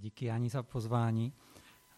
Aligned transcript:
díky 0.00 0.24
Jani 0.26 0.48
za 0.48 0.62
pozvání 0.62 1.32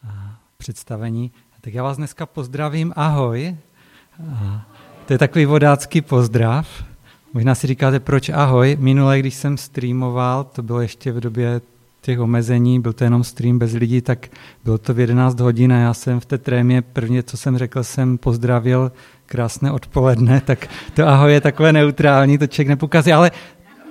a 0.09 0.41
představení. 0.57 1.33
Tak 1.61 1.75
já 1.75 1.83
vás 1.83 1.97
dneska 1.97 2.27
pozdravím, 2.27 2.93
ahoj. 2.97 3.57
A 4.35 4.67
to 5.07 5.13
je 5.13 5.19
takový 5.19 5.45
vodácký 5.45 6.01
pozdrav. 6.01 6.85
Možná 7.35 7.55
si 7.55 7.67
říkáte, 7.67 8.01
proč 8.01 8.29
ahoj. 8.29 8.77
Minule, 8.81 9.19
když 9.19 9.35
jsem 9.35 9.57
streamoval, 9.57 10.45
to 10.45 10.63
bylo 10.63 10.81
ještě 10.81 11.13
v 11.13 11.21
době 11.21 11.61
těch 12.01 12.21
omezení, 12.21 12.81
byl 12.81 12.93
to 12.93 13.05
jenom 13.05 13.25
stream 13.25 13.59
bez 13.59 13.73
lidí, 13.73 14.01
tak 14.01 14.29
bylo 14.65 14.79
to 14.79 14.95
v 14.95 15.01
11 15.01 15.41
hodin 15.41 15.73
a 15.73 15.79
já 15.79 15.95
jsem 15.95 16.21
v 16.21 16.27
té 16.27 16.39
trémě 16.39 16.83
prvně, 16.83 17.23
co 17.23 17.37
jsem 17.37 17.59
řekl, 17.59 17.85
jsem 17.85 18.19
pozdravil 18.19 18.93
krásné 19.27 19.73
odpoledne, 19.73 20.41
tak 20.41 20.69
to 20.95 21.07
ahoj 21.07 21.33
je 21.33 21.41
takové 21.41 21.73
neutrální, 21.73 22.39
to 22.39 22.47
člověk 22.47 22.69
nepokazí, 22.69 23.13
ale 23.13 23.31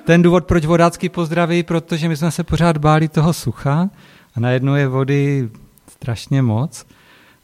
ten 0.07 0.21
důvod, 0.21 0.45
proč 0.45 0.65
vodácký 0.65 1.09
pozdraví, 1.09 1.63
protože 1.63 2.09
my 2.09 2.17
jsme 2.17 2.31
se 2.31 2.43
pořád 2.43 2.77
báli 2.77 3.07
toho 3.07 3.33
sucha 3.33 3.89
a 4.35 4.39
najednou 4.39 4.75
je 4.75 4.87
vody 4.87 5.49
strašně 5.87 6.41
moc. 6.41 6.85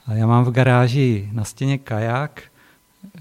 A 0.07 0.13
já 0.13 0.27
mám 0.27 0.43
v 0.45 0.51
garáži 0.51 1.29
na 1.31 1.43
stěně 1.43 1.77
kajak, 1.77 2.43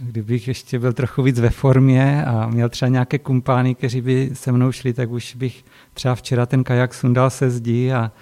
kdybych 0.01 0.49
ještě 0.49 0.79
byl 0.79 0.93
trochu 0.93 1.23
víc 1.23 1.41
ve 1.41 1.51
formě 1.51 2.25
a 2.25 2.47
měl 2.47 2.69
třeba 2.69 2.89
nějaké 2.89 3.19
kumpány, 3.19 3.75
kteří 3.75 4.01
by 4.01 4.31
se 4.33 4.53
mnou 4.53 4.73
šli, 4.73 4.93
tak 4.93 5.11
už 5.11 5.35
bych 5.35 5.65
třeba 5.95 6.15
včera 6.15 6.47
ten 6.47 6.65
kajak 6.65 6.95
sundal 6.95 7.31
se 7.31 7.51
zdí 7.51 7.93
a 7.93 8.13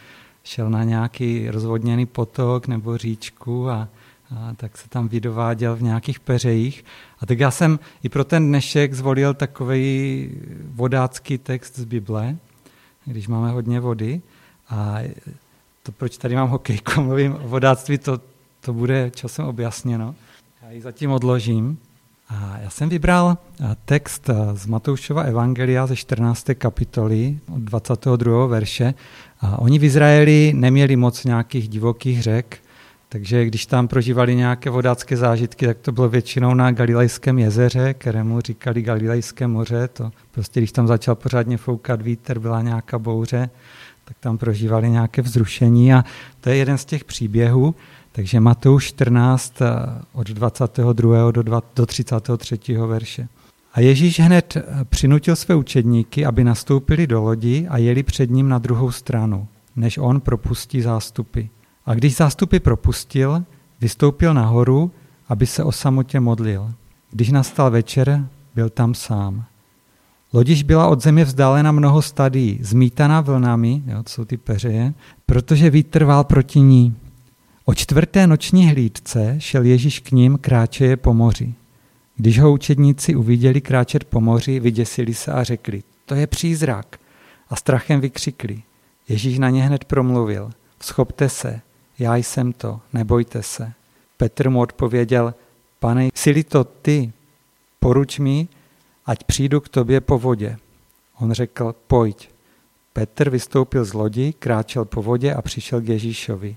šel 0.45 0.71
na 0.71 0.85
nějaký 0.85 1.51
rozvodněný 1.51 2.07
potok 2.07 2.67
nebo 2.67 2.99
říčku 2.99 3.71
a, 3.71 3.89
a 4.37 4.55
tak 4.57 4.79
se 4.79 4.89
tam 4.89 5.09
vydováděl 5.09 5.77
v 5.77 5.83
nějakých 5.83 6.21
peřejích. 6.21 6.85
A 7.21 7.27
tak 7.27 7.39
já 7.39 7.51
jsem 7.51 7.79
i 8.03 8.09
pro 8.09 8.25
ten 8.25 8.49
dnešek 8.49 8.95
zvolil 8.95 9.35
takový 9.35 10.31
vodácký 10.65 11.39
text 11.39 11.79
z 11.79 11.85
Bible, 11.85 12.37
když 13.05 13.29
máme 13.29 13.51
hodně 13.51 13.81
vody. 13.81 14.23
A 14.69 14.99
to, 15.83 15.93
proč 15.93 16.19
tady 16.19 16.35
mám 16.35 16.49
hokejko, 16.49 17.01
mluvím 17.03 17.35
o 17.35 17.49
vodáctví, 17.49 17.99
to, 17.99 18.21
to 18.61 18.73
bude 18.73 19.11
časem 19.15 19.45
objasněno. 19.45 20.15
Já 20.63 20.71
ji 20.71 20.81
zatím 20.81 21.11
odložím. 21.11 21.79
A 22.29 22.59
já 22.63 22.71
jsem 22.71 22.89
vybral 22.89 23.39
text 23.85 24.31
z 24.55 24.67
Matoušova 24.67 25.23
Evangelia 25.23 25.87
ze 25.87 25.97
14. 25.97 26.47
kapitoly 26.55 27.39
od 27.55 27.61
22. 27.61 28.47
verše. 28.47 28.95
A 29.41 29.59
oni 29.59 29.79
v 29.79 29.85
Izraeli 29.85 30.53
neměli 30.57 30.97
moc 30.97 31.25
nějakých 31.25 31.69
divokých 31.69 32.23
řek, 32.23 32.63
takže 33.13 33.45
když 33.45 33.67
tam 33.67 33.89
prožívali 33.89 34.35
nějaké 34.35 34.71
vodácké 34.71 35.17
zážitky, 35.17 35.67
tak 35.67 35.79
to 35.79 35.93
bylo 35.93 36.09
většinou 36.09 36.55
na 36.55 36.73
Galilejském 36.73 37.39
jezeře, 37.39 37.95
kterému 37.95 38.41
říkali 38.41 38.83
Galilejské 38.83 39.47
moře. 39.47 39.89
To 39.93 40.11
prostě, 40.31 40.61
když 40.61 40.73
tam 40.73 40.87
začal 40.87 41.15
pořádně 41.15 41.57
foukat 41.57 42.03
vítr, 42.03 42.39
byla 42.39 42.63
nějaká 42.63 42.99
bouře, 42.99 43.51
tak 44.05 44.17
tam 44.21 44.39
prožívali 44.39 44.91
nějaké 44.91 45.23
vzrušení 45.23 45.95
a 45.95 46.05
to 46.41 46.51
je 46.51 46.57
jeden 46.57 46.79
z 46.79 46.85
těch 46.85 47.05
příběhů. 47.05 47.75
Takže 48.13 48.41
Matouš 48.41 48.87
14 48.87 49.63
eh, 49.63 49.67
od 50.13 50.31
22. 50.31 51.31
do, 51.31 51.43
20, 51.43 51.67
do 51.77 51.87
33. 51.87 52.59
verše. 52.87 53.29
A 53.73 53.81
Ježíš 53.81 54.21
hned 54.21 54.57
eh, 54.57 54.63
přinutil 54.85 55.37
své 55.37 55.55
učedníky, 55.55 56.27
aby 56.27 56.45
nastoupili 56.45 57.07
do 57.07 57.23
lodi 57.23 57.67
a 57.69 57.79
jeli 57.79 58.03
před 58.03 58.31
ním 58.31 58.49
na 58.49 58.59
druhou 58.59 58.91
stranu, 58.91 59.49
než 59.77 59.99
on 59.99 60.21
propustí 60.21 60.83
zástupy. 60.83 61.43
A 61.91 61.95
když 61.95 62.17
zástupy 62.17 62.59
propustil, 62.59 63.45
vystoupil 63.81 64.35
nahoru, 64.35 64.91
aby 65.29 65.47
se 65.47 65.65
o 65.65 65.73
samotě 65.73 66.21
modlil. 66.21 66.73
Když 67.11 67.31
nastal 67.31 67.71
večer, 67.71 68.27
byl 68.55 68.71
tam 68.71 68.95
sám. 68.95 69.45
Lodiš 70.33 70.63
byla 70.63 70.89
od 70.89 71.03
země 71.03 71.25
vzdálena 71.25 71.73
mnoho 71.73 72.03
stadí, 72.03 72.59
zmítaná 72.63 73.21
vlnami, 73.21 73.83
jo, 73.87 74.03
jsou 74.09 74.25
ty 74.25 74.37
peřeje, 74.37 74.95
protože 75.27 75.71
vítr 75.71 76.05
vál 76.05 76.25
proti 76.25 76.61
ní. 76.61 76.97
O 77.65 77.75
čtvrté 77.75 78.27
noční 78.27 78.69
hlídce 78.69 79.35
šel 79.39 79.65
Ježíš 79.65 80.01
k 80.01 80.11
ním, 80.11 80.39
kráčeje 80.39 80.97
po 80.97 81.15
moři. 81.15 81.55
Když 82.17 82.41
ho 82.41 82.53
učedníci 82.53 83.15
uviděli 83.15 83.61
kráčet 83.61 84.05
po 84.05 84.21
moři, 84.21 84.61
vyděsili 84.61 85.15
se 85.15 85.33
a 85.33 85.45
řekli, 85.45 85.83
to 86.07 86.15
je 86.15 86.27
přízrak. 86.27 87.01
A 87.49 87.57
strachem 87.57 88.01
vykřikli. 88.01 88.63
Ježíš 89.09 89.39
na 89.39 89.51
ně 89.51 89.63
hned 89.63 89.85
promluvil, 89.85 90.51
schopte 90.83 91.29
se, 91.29 91.61
já 92.01 92.17
jsem 92.17 92.53
to, 92.53 92.81
nebojte 92.93 93.43
se. 93.43 93.73
Petr 94.17 94.51
mu 94.51 94.61
odpověděl, 94.61 95.35
pane, 95.79 96.09
jsi 96.15 96.45
to 96.45 96.65
ty, 96.65 97.13
poruč 97.81 98.19
mi, 98.19 98.49
ať 99.07 99.25
přijdu 99.25 99.61
k 99.61 99.69
tobě 99.69 100.01
po 100.01 100.19
vodě. 100.19 100.57
On 101.19 101.33
řekl, 101.33 101.75
pojď. 101.87 102.31
Petr 102.93 103.31
vystoupil 103.31 103.85
z 103.85 103.93
lodi, 103.93 104.33
kráčel 104.33 104.85
po 104.85 105.03
vodě 105.03 105.35
a 105.35 105.43
přišel 105.43 105.81
k 105.81 105.89
Ježíšovi. 105.89 106.57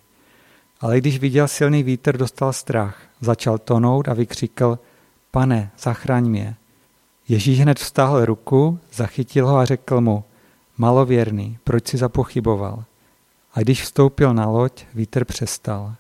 Ale 0.82 0.98
když 0.98 1.20
viděl 1.20 1.48
silný 1.48 1.84
vítr, 1.84 2.18
dostal 2.18 2.54
strach. 2.54 3.02
Začal 3.22 3.58
tonout 3.58 4.08
a 4.08 4.14
vykřikl, 4.14 4.80
pane, 5.32 5.72
zachraň 5.80 6.30
mě. 6.30 6.56
Ježíš 7.28 7.60
hned 7.60 7.80
vztáhl 7.80 8.26
ruku, 8.26 8.80
zachytil 8.94 9.48
ho 9.48 9.58
a 9.58 9.66
řekl 9.66 10.02
mu, 10.02 10.24
malověrný, 10.78 11.58
proč 11.64 11.88
si 11.88 11.98
zapochyboval? 11.98 12.84
A 13.54 13.60
když 13.60 13.84
vstoupil 13.84 14.34
na 14.34 14.46
loď, 14.46 14.86
vítr 14.94 15.26
přestal. 15.26 15.96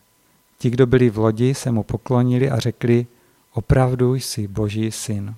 Ti, 0.58 0.70
kdo 0.70 0.88
byli 0.88 1.10
v 1.10 1.18
lodi, 1.18 1.54
se 1.54 1.72
mu 1.72 1.84
poklonili 1.84 2.50
a 2.50 2.60
řekli, 2.60 3.08
opravdu 3.54 4.16
jsi 4.16 4.48
boží 4.48 4.92
syn. 4.92 5.36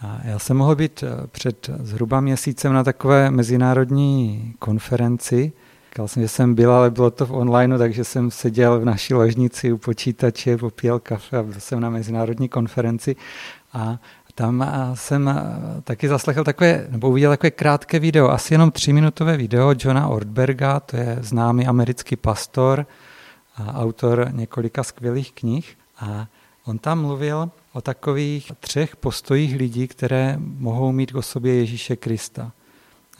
A 0.00 0.20
já 0.24 0.38
jsem 0.38 0.56
mohl 0.56 0.76
být 0.76 1.02
eh, 1.02 1.26
před 1.26 1.70
zhruba 1.82 2.20
měsícem 2.20 2.72
na 2.72 2.84
takové 2.84 3.30
mezinárodní 3.30 4.54
konferenci. 4.58 5.52
Říkal 5.90 6.08
jsem, 6.08 6.22
že 6.22 6.28
jsem 6.28 6.54
byl, 6.54 6.72
ale 6.72 6.90
bylo 6.90 7.10
to 7.10 7.26
v 7.26 7.32
online, 7.32 7.78
takže 7.78 8.04
jsem 8.04 8.30
seděl 8.30 8.80
v 8.80 8.84
naší 8.84 9.14
ložnici 9.14 9.72
u 9.72 9.78
počítače, 9.78 10.56
popíjel 10.56 10.98
kafe 10.98 11.38
a 11.38 11.42
byl 11.42 11.60
jsem 11.60 11.80
na 11.80 11.90
mezinárodní 11.90 12.48
konferenci. 12.48 13.16
A 13.72 13.98
tam 14.38 14.66
jsem 14.94 15.30
taky 15.84 16.08
zaslechl 16.08 16.44
takové, 16.44 16.86
nebo 16.90 17.08
uviděl 17.08 17.30
takové 17.30 17.50
krátké 17.50 17.98
video, 17.98 18.28
asi 18.28 18.54
jenom 18.54 18.70
tříminutové 18.70 19.36
video 19.36 19.74
Johna 19.78 20.08
Ortberga, 20.08 20.80
to 20.80 20.96
je 20.96 21.18
známý 21.20 21.66
americký 21.66 22.16
pastor 22.16 22.86
a 23.56 23.74
autor 23.74 24.28
několika 24.32 24.82
skvělých 24.82 25.32
knih. 25.32 25.76
A 26.00 26.26
on 26.64 26.78
tam 26.78 27.00
mluvil 27.00 27.50
o 27.72 27.80
takových 27.80 28.52
třech 28.60 28.96
postojích 28.96 29.56
lidí, 29.56 29.88
které 29.88 30.36
mohou 30.38 30.92
mít 30.92 31.12
k 31.12 31.16
osobě 31.16 31.54
Ježíše 31.54 31.96
Krista. 31.96 32.52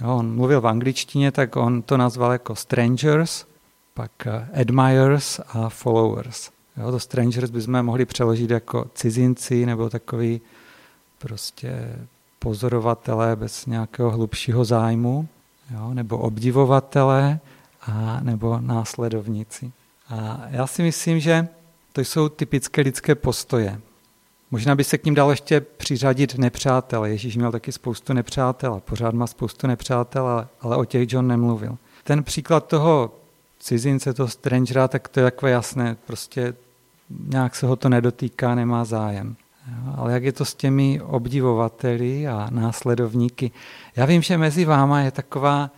Jo, 0.03 0.17
on 0.17 0.35
mluvil 0.35 0.61
v 0.61 0.67
angličtině, 0.67 1.33
tak 1.33 1.57
on 1.57 1.83
to 1.83 1.97
nazval 1.97 2.33
jako 2.33 2.55
strangers, 2.55 3.47
pak 3.95 4.11
admirers 4.61 5.41
a 5.49 5.69
followers. 5.69 6.51
Jo, 6.77 6.91
to 6.91 7.01
strangers 7.01 7.51
bychom 7.51 7.83
mohli 7.83 8.07
přeložit 8.07 8.51
jako 8.51 8.87
cizinci 8.95 9.67
nebo 9.67 9.91
takový 9.91 10.41
prostě 11.19 11.97
pozorovatelé 12.39 13.37
bez 13.37 13.67
nějakého 13.67 14.11
hlubšího 14.11 14.65
zájmu, 14.65 15.29
jo, 15.71 15.95
nebo 15.95 16.19
obdivovatelé, 16.19 17.41
a 17.83 18.21
nebo 18.21 18.61
následovníci. 18.61 19.73
A 20.09 20.41
já 20.51 20.67
si 20.67 20.83
myslím, 20.83 21.21
že 21.21 21.49
to 21.93 22.01
jsou 22.01 22.29
typické 22.29 22.81
lidské 22.81 23.15
postoje. 23.15 23.81
Možná 24.51 24.75
by 24.75 24.85
se 24.85 24.99
k 24.99 25.05
ním 25.05 25.15
dalo 25.15 25.31
ještě 25.31 25.61
přiřadit 25.61 26.39
nepřátel. 26.39 27.05
Ježíš 27.05 27.37
měl 27.37 27.53
taky 27.53 27.73
spoustu 27.73 28.13
nepřátel 28.13 28.75
a 28.75 28.81
pořád 28.81 29.15
má 29.15 29.27
spoustu 29.27 29.67
nepřátel, 29.67 30.49
ale 30.61 30.77
o 30.77 30.85
těch 30.85 31.13
John 31.13 31.27
nemluvil. 31.27 31.79
Ten 32.05 32.25
příklad 32.25 32.67
toho 32.67 33.15
cizince, 33.59 34.15
toho 34.15 34.29
strangera, 34.29 34.89
tak 34.89 35.09
to 35.09 35.21
je 35.21 35.25
takové 35.25 35.51
jasné. 35.51 35.97
Prostě 36.07 36.55
nějak 37.11 37.57
se 37.57 37.67
ho 37.67 37.77
to 37.77 37.89
nedotýká, 37.89 38.55
nemá 38.55 38.85
zájem. 38.85 39.37
Ale 39.97 40.13
jak 40.13 40.25
je 40.25 40.33
to 40.33 40.45
s 40.45 40.55
těmi 40.55 41.01
obdivovateli 41.01 42.29
a 42.29 42.49
následovníky? 42.51 43.51
Já 43.97 44.05
vím, 44.05 44.23
že 44.23 44.39
mezi 44.39 44.65
váma 44.65 45.01
je 45.01 45.11
taková 45.11 45.71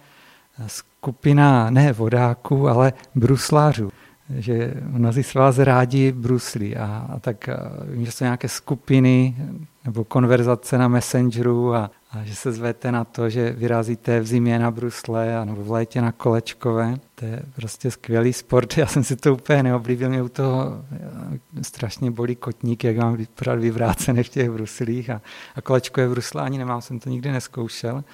skupina 0.66 1.70
ne 1.70 1.92
vodáků, 1.92 2.68
ale 2.68 2.92
bruslářů. 3.14 3.92
Že 4.38 4.74
mnozí 4.86 5.22
z 5.22 5.34
vás 5.34 5.58
rádi 5.58 6.12
bruslí 6.12 6.76
a, 6.76 7.06
a 7.14 7.18
tak 7.18 7.48
a 7.48 7.56
vím, 7.84 8.04
že 8.06 8.12
jsou 8.12 8.24
nějaké 8.24 8.48
skupiny 8.48 9.36
nebo 9.84 10.04
konverzace 10.04 10.78
na 10.78 10.88
Messengeru 10.88 11.74
a, 11.74 11.90
a 12.12 12.24
že 12.24 12.34
se 12.34 12.52
zvete 12.52 12.92
na 12.92 13.04
to, 13.04 13.30
že 13.30 13.52
vyrazíte 13.52 14.20
v 14.20 14.26
zimě 14.26 14.58
na 14.58 14.70
brusle 14.70 15.36
a 15.36 15.44
nebo 15.44 15.64
v 15.64 15.70
létě 15.70 16.00
na 16.00 16.12
kolečkové. 16.12 16.94
To 17.14 17.24
je 17.24 17.42
prostě 17.54 17.90
skvělý 17.90 18.32
sport. 18.32 18.76
Já 18.78 18.86
jsem 18.86 19.04
si 19.04 19.16
to 19.16 19.34
úplně 19.34 19.62
neoblíbil. 19.62 20.08
Mě 20.08 20.22
u 20.22 20.28
toho 20.28 20.84
eh, 20.92 21.64
strašně 21.64 22.10
bolí 22.10 22.36
kotník, 22.36 22.84
jak 22.84 22.96
mám 22.96 23.26
pořád 23.34 23.58
vyvrácené 23.58 24.22
v 24.22 24.28
těch 24.28 24.50
bruslích 24.50 25.10
a, 25.10 25.22
a 25.56 25.60
kolečkové 25.60 26.08
brusle 26.08 26.42
ani 26.42 26.58
nemám, 26.58 26.82
jsem 26.82 26.98
to 26.98 27.10
nikdy 27.10 27.32
neskoušel. 27.32 28.04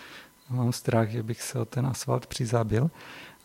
Mám 0.50 0.72
strach, 0.72 1.08
že 1.08 1.22
bych 1.22 1.42
se 1.42 1.58
o 1.58 1.64
ten 1.64 1.86
asfalt 1.86 2.26
přizabil, 2.26 2.90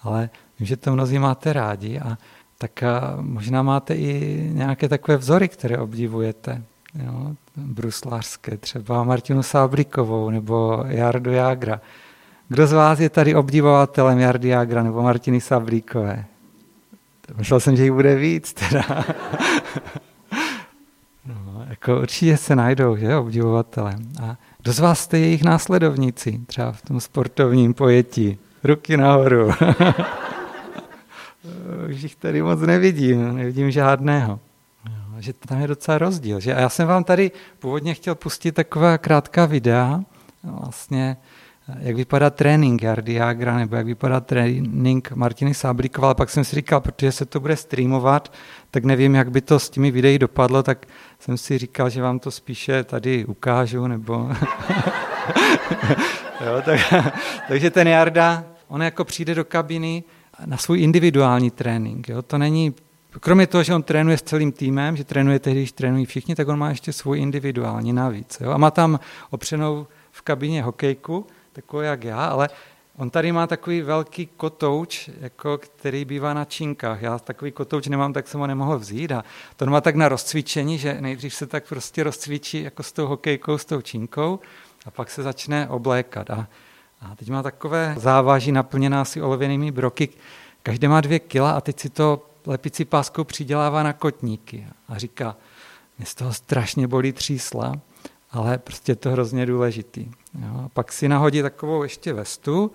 ale 0.02 0.30
vím, 0.60 0.66
že 0.66 0.78
to 0.78 0.94
mnozí 0.94 1.20
máte 1.20 1.54
rádi 1.54 2.00
a 2.00 2.18
tak 2.58 2.84
a 2.84 3.18
možná 3.22 3.64
máte 3.64 3.96
i 3.96 4.50
nějaké 4.54 4.90
takové 4.90 5.18
vzory, 5.18 5.50
které 5.50 5.78
obdivujete 5.78 6.64
jo, 6.96 7.36
bruslářské, 7.56 8.58
třeba 8.58 9.04
Martinu 9.04 9.44
Sábrikovou 9.44 10.30
nebo 10.30 10.84
Jardu 10.88 11.32
Jágra. 11.32 11.82
Kdo 12.48 12.68
z 12.68 12.72
vás 12.72 13.00
je 13.00 13.10
tady 13.10 13.36
obdivovatelem 13.36 14.20
Jardy 14.20 14.56
Agra 14.56 14.84
nebo 14.84 15.02
Martiny 15.02 15.42
Sablíkové? 15.42 16.26
Myslel 17.38 17.60
jsem, 17.60 17.76
že 17.76 17.84
jich 17.84 17.92
bude 17.92 18.16
víc 18.16 18.54
teda. 18.54 18.84
no, 21.26 21.66
jako 21.70 22.00
určitě 22.00 22.38
se 22.38 22.56
najdou, 22.56 22.98
že 22.98 23.16
obdivovatelem. 23.16 24.00
A 24.24 24.38
kdo 24.62 24.74
z 24.74 24.80
vás 24.80 25.00
jste 25.00 25.20
jejich 25.20 25.44
následovníci, 25.44 26.42
třeba 26.48 26.72
v 26.72 26.82
tom 26.82 27.00
sportovním 27.00 27.74
pojetí? 27.74 28.38
Ruky 28.64 28.98
nahoru. 28.98 29.48
Už 31.90 32.02
jich 32.02 32.16
tady 32.16 32.42
moc 32.42 32.60
nevidím, 32.60 33.36
nevidím 33.36 33.72
žádného. 33.72 34.40
Že 35.22 35.34
tam 35.34 35.62
je 35.62 35.68
docela 35.68 35.98
rozdíl. 35.98 36.40
Že? 36.40 36.56
A 36.56 36.60
já 36.60 36.70
jsem 36.70 36.88
vám 36.88 37.04
tady 37.04 37.32
původně 37.60 37.94
chtěl 37.94 38.16
pustit 38.16 38.52
taková 38.52 38.98
krátká 38.98 39.46
videa, 39.46 40.02
vlastně 40.44 41.18
jak 41.80 41.96
vypadá 41.96 42.30
trénink 42.30 42.82
Jardy 42.82 43.22
Agra, 43.22 43.58
nebo 43.58 43.76
jak 43.76 43.86
vypadá 43.86 44.20
trénink 44.20 45.12
Martiny 45.12 45.54
Sáblíkova, 45.54 46.08
ale 46.08 46.16
pak 46.16 46.30
jsem 46.30 46.44
si 46.44 46.56
říkal, 46.56 46.82
protože 46.82 47.12
se 47.12 47.26
to 47.26 47.40
bude 47.40 47.56
streamovat, 47.56 48.34
tak 48.72 48.84
nevím, 48.84 49.16
jak 49.16 49.32
by 49.32 49.42
to 49.42 49.60
s 49.60 49.70
těmi 49.70 49.92
videí 49.92 50.20
dopadlo, 50.20 50.64
tak 50.64 50.86
jsem 51.20 51.38
si 51.38 51.58
říkal, 51.58 51.90
že 51.90 52.02
vám 52.02 52.20
to 52.20 52.32
spíše 52.32 52.84
tady 52.84 53.26
ukážu, 53.26 53.88
nebo... 53.88 54.14
jo, 56.46 56.62
tak, 56.66 56.80
takže 57.48 57.70
ten 57.70 57.88
Jarda, 57.88 58.44
on 58.68 58.82
jako 58.82 59.06
přijde 59.06 59.36
do 59.36 59.46
kabiny 59.46 60.04
na 60.46 60.58
svůj 60.58 60.82
individuální 60.82 61.52
trénink. 61.52 62.10
Jo? 62.10 62.22
To 62.22 62.38
není, 62.38 62.74
kromě 63.20 63.48
toho, 63.48 63.64
že 63.64 63.76
on 63.76 63.84
trénuje 63.84 64.18
s 64.18 64.22
celým 64.22 64.52
týmem, 64.52 64.98
že 64.98 65.04
trénuje 65.04 65.40
tehdy, 65.40 65.60
když 65.60 65.72
trénují 65.72 66.06
všichni, 66.06 66.36
tak 66.36 66.48
on 66.48 66.60
má 66.60 66.70
ještě 66.70 66.94
svůj 66.94 67.20
individuální 67.20 67.94
navíc. 67.94 68.38
Jo? 68.42 68.52
A 68.52 68.58
má 68.58 68.72
tam 68.72 69.00
opřenou 69.30 69.88
v 70.12 70.22
kabině 70.22 70.64
hokejku, 70.64 71.28
takový 71.54 71.86
jak 71.86 72.04
já, 72.04 72.26
ale 72.26 72.50
on 72.98 73.10
tady 73.10 73.32
má 73.32 73.48
takový 73.48 73.82
velký 73.82 74.30
kotouč, 74.38 75.10
jako 75.20 75.58
který 75.58 76.06
bývá 76.06 76.34
na 76.34 76.46
činkách. 76.46 77.02
Já 77.02 77.20
takový 77.20 77.52
kotouč 77.52 77.88
nemám, 77.88 78.14
tak 78.14 78.28
jsem 78.28 78.40
ho 78.40 78.48
nemohl 78.48 78.80
vzít. 78.80 79.12
A 79.12 79.24
to 79.56 79.66
má 79.66 79.82
tak 79.82 79.96
na 79.96 80.10
rozcvičení, 80.10 80.78
že 80.78 80.98
nejdřív 81.02 81.34
se 81.34 81.48
tak 81.48 81.68
prostě 81.70 82.04
rozcvičí 82.04 82.64
jako 82.64 82.84
s 82.84 82.92
tou 82.92 83.08
hokejkou, 83.08 83.58
s 83.58 83.66
tou 83.66 83.82
činkou 83.82 84.40
a 84.86 84.92
pak 84.92 85.10
se 85.10 85.24
začne 85.24 85.68
oblékat. 85.70 86.30
A, 86.30 86.48
a 87.02 87.16
teď 87.16 87.30
má 87.30 87.44
takové 87.44 87.96
závaží 87.98 88.52
naplněná 88.52 89.06
si 89.06 89.22
olověnými 89.22 89.72
broky. 89.72 90.10
Každé 90.64 90.88
má 90.88 91.02
dvě 91.02 91.20
kila 91.20 91.52
a 91.52 91.62
teď 91.62 91.80
si 91.80 91.90
to 91.90 92.26
lepicí 92.46 92.86
páskou 92.86 93.24
přidělává 93.24 93.84
na 93.84 93.94
kotníky. 93.94 94.68
A 94.88 94.98
říká, 94.98 95.38
mě 95.98 96.06
z 96.06 96.16
toho 96.16 96.34
strašně 96.34 96.88
bolí 96.88 97.12
třísla, 97.12 97.74
ale 98.32 98.58
prostě 98.58 98.92
je 98.92 98.96
to 98.96 99.10
hrozně 99.10 99.46
důležitý. 99.46 100.12
Jo. 100.40 100.62
A 100.66 100.70
pak 100.70 100.92
si 100.92 101.10
nahodí 101.10 101.42
takovou 101.42 101.84
ještě 101.84 102.14
vestu 102.14 102.72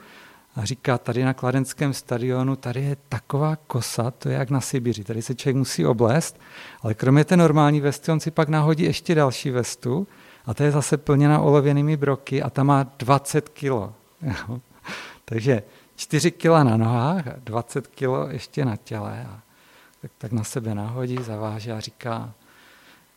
a 0.56 0.64
říká, 0.64 0.98
tady 0.98 1.24
na 1.24 1.34
Kladenském 1.34 1.94
stadionu, 1.94 2.56
tady 2.56 2.82
je 2.82 2.96
taková 3.08 3.56
kosa, 3.56 4.10
to 4.10 4.28
je 4.28 4.34
jak 4.34 4.50
na 4.50 4.60
Sibiři, 4.60 5.04
tady 5.04 5.22
se 5.22 5.34
člověk 5.34 5.56
musí 5.56 5.86
oblést, 5.86 6.40
ale 6.82 6.94
kromě 6.94 7.24
té 7.24 7.36
normální 7.36 7.80
vesty, 7.80 8.12
on 8.12 8.20
si 8.20 8.30
pak 8.30 8.48
nahodí 8.48 8.84
ještě 8.84 9.14
další 9.14 9.50
vestu 9.50 10.06
a 10.46 10.54
ta 10.54 10.64
je 10.64 10.70
zase 10.70 10.96
plněna 10.96 11.40
olověnými 11.40 11.96
broky 11.96 12.42
a 12.42 12.50
ta 12.50 12.62
má 12.62 12.86
20 12.98 13.48
kilo. 13.48 13.94
Jo. 14.22 14.60
Takže 15.24 15.62
4 15.96 16.30
kila 16.30 16.64
na 16.64 16.76
nohách 16.76 17.26
a 17.26 17.34
20 17.44 17.86
kilo 17.86 18.28
ještě 18.28 18.64
na 18.64 18.76
těle. 18.76 19.26
A 19.30 19.42
tak, 20.06 20.12
tak 20.18 20.32
na 20.32 20.44
sebe 20.44 20.74
nahodí, 20.74 21.16
zaváže 21.22 21.72
a 21.72 21.80
říká, 21.80 22.32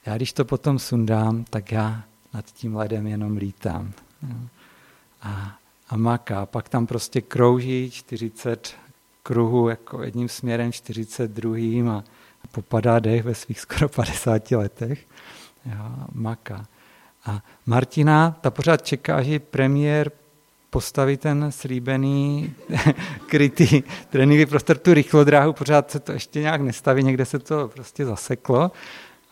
já 0.06 0.16
když 0.16 0.34
to 0.34 0.46
potom 0.46 0.80
sundám, 0.80 1.44
tak 1.50 1.72
já 1.72 2.04
nad 2.34 2.46
tím 2.46 2.76
ledem 2.76 3.08
jenom 3.08 3.38
lítám. 3.38 3.94
A, 5.22 5.58
a 5.90 5.98
maká. 5.98 6.46
Pak 6.46 6.70
tam 6.70 6.88
prostě 6.88 7.22
krouží 7.22 7.92
40 7.92 8.76
kruhů 9.24 9.70
jako 9.70 10.04
jedním 10.04 10.30
směrem, 10.30 10.72
40 10.72 11.32
druhým 11.32 11.90
a 11.90 12.04
popadá 12.52 13.00
dech 13.00 13.24
ve 13.24 13.36
svých 13.36 13.60
skoro 13.60 13.90
50 13.90 14.52
letech. 14.52 15.06
Jo, 15.66 16.06
maká. 16.12 16.66
A 17.26 17.44
Martina, 17.66 18.32
ta 18.42 18.52
pořád 18.52 18.86
čeká, 18.86 19.24
že 19.24 19.40
premiér 19.40 20.12
postaví 20.70 21.18
ten 21.18 21.52
slíbený 21.52 22.54
krytý 23.28 23.84
tréninkový 24.10 24.46
prostor, 24.46 24.78
tu 24.78 24.94
rychlodráhu, 24.94 25.54
pořád 25.54 25.92
se 25.92 26.00
to 26.00 26.12
ještě 26.12 26.40
nějak 26.40 26.62
nestaví, 26.62 27.04
někde 27.04 27.26
se 27.26 27.40
to 27.40 27.68
prostě 27.68 28.06
zaseklo 28.06 28.72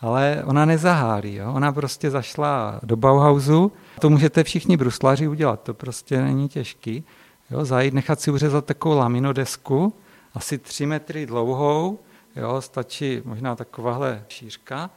ale 0.00 0.42
ona 0.44 0.64
nezahálí. 0.64 1.34
Jo? 1.34 1.52
Ona 1.54 1.72
prostě 1.72 2.10
zašla 2.10 2.80
do 2.82 2.96
Bauhausu. 2.96 3.72
To 4.00 4.10
můžete 4.10 4.44
všichni 4.44 4.76
bruslaři 4.76 5.28
udělat, 5.28 5.62
to 5.62 5.74
prostě 5.74 6.22
není 6.22 6.48
těžký. 6.48 7.04
Jo? 7.50 7.64
Zajít, 7.64 7.94
nechat 7.94 8.20
si 8.20 8.30
uřezat 8.30 8.64
takovou 8.64 8.96
laminodesku, 8.96 9.94
asi 10.34 10.58
tři 10.58 10.86
metry 10.86 11.26
dlouhou, 11.26 11.98
jo? 12.36 12.60
stačí 12.60 13.22
možná 13.24 13.56
takováhle 13.56 14.24
šířka. 14.28 14.90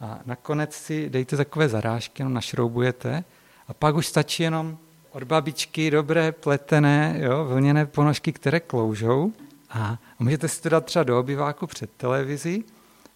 A 0.00 0.18
nakonec 0.26 0.74
si 0.74 1.10
dejte 1.10 1.36
takové 1.36 1.68
zarážky, 1.68 2.22
jenom 2.22 2.34
našroubujete 2.34 3.24
a 3.68 3.74
pak 3.74 3.96
už 3.96 4.06
stačí 4.06 4.42
jenom 4.42 4.78
od 5.12 5.22
babičky 5.22 5.90
dobré 5.90 6.32
pletené, 6.32 7.16
jo, 7.18 7.44
vlněné 7.44 7.86
ponožky, 7.86 8.32
které 8.32 8.60
kloužou. 8.60 9.32
A 9.70 9.98
můžete 10.18 10.48
si 10.48 10.62
to 10.62 10.68
dát 10.68 10.84
třeba 10.84 11.02
do 11.02 11.20
obyváku 11.20 11.66
před 11.66 11.90
televizí 11.96 12.64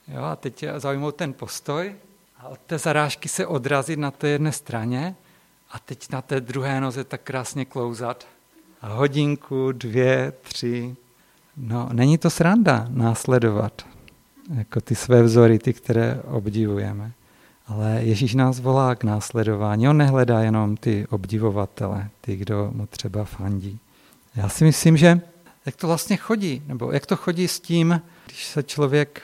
Jo, 0.09 0.23
a 0.23 0.37
teď 0.37 0.65
zaujmout 0.77 1.17
ten 1.17 1.33
postoj 1.33 1.95
a 2.39 2.49
od 2.49 2.59
té 2.59 2.79
zarážky 2.79 3.29
se 3.29 3.47
odrazit 3.47 3.99
na 3.99 4.11
té 4.11 4.29
jedné 4.29 4.53
straně 4.53 5.17
a 5.71 5.79
teď 5.79 6.11
na 6.13 6.23
té 6.23 6.41
druhé 6.41 6.81
noze 6.81 7.05
tak 7.05 7.21
krásně 7.23 7.65
klouzat. 7.65 8.27
A 8.83 8.89
hodinku, 8.89 9.73
dvě, 9.73 10.33
tři. 10.43 10.97
No, 11.57 11.89
není 11.93 12.19
to 12.19 12.31
sranda 12.31 12.87
následovat 12.89 13.83
jako 14.55 14.81
ty 14.81 14.95
své 14.95 15.23
vzory, 15.23 15.59
ty, 15.59 15.73
které 15.73 16.21
obdivujeme. 16.25 17.13
Ale 17.67 18.01
Ježíš 18.03 18.35
nás 18.35 18.61
volá 18.61 18.95
k 18.95 19.05
následování. 19.05 19.89
On 19.89 19.97
nehledá 19.97 20.41
jenom 20.41 20.77
ty 20.77 21.07
obdivovatele, 21.11 22.09
ty, 22.21 22.37
kdo 22.37 22.71
mu 22.75 22.87
třeba 22.87 23.25
fandí. 23.25 23.79
Já 24.37 24.49
si 24.49 24.65
myslím, 24.65 24.97
že 24.97 25.21
jak 25.67 25.77
to 25.77 25.87
vlastně 25.87 26.17
chodí, 26.17 26.63
nebo 26.67 26.93
jak 26.93 27.07
to 27.07 27.17
chodí 27.17 27.49
s 27.49 27.61
tím, 27.61 28.03
když 28.27 28.47
se 28.47 28.63
člověk 28.63 29.23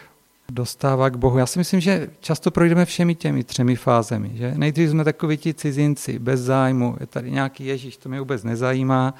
dostává 0.52 1.10
k 1.10 1.16
Bohu. 1.16 1.38
Já 1.38 1.46
si 1.46 1.58
myslím, 1.58 1.80
že 1.80 2.10
často 2.20 2.50
projdeme 2.50 2.84
všemi 2.84 3.14
těmi 3.14 3.44
třemi 3.44 3.76
fázemi. 3.76 4.30
Že? 4.34 4.54
Nejdřív 4.56 4.90
jsme 4.90 5.04
takoví 5.04 5.36
ti 5.36 5.54
cizinci, 5.54 6.18
bez 6.18 6.40
zájmu, 6.40 6.96
je 7.00 7.06
tady 7.06 7.30
nějaký 7.30 7.66
Ježíš, 7.66 7.96
to 7.96 8.08
mě 8.08 8.18
vůbec 8.18 8.44
nezajímá, 8.44 9.14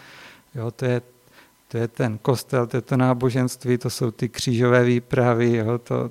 jo, 0.54 0.70
to, 0.70 0.84
je, 0.84 1.02
to 1.68 1.78
je 1.78 1.88
ten 1.88 2.18
kostel, 2.18 2.66
to 2.66 2.76
je 2.76 2.80
to 2.80 2.96
náboženství, 2.96 3.78
to 3.78 3.90
jsou 3.90 4.10
ty 4.10 4.28
křížové 4.28 4.84
výpravy, 4.84 5.56
jo, 5.56 5.78
to, 5.78 6.10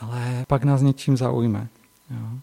ale 0.00 0.44
pak 0.48 0.64
nás 0.64 0.82
něčím 0.82 1.16
zaujme. 1.16 1.68
Jo. 2.10 2.38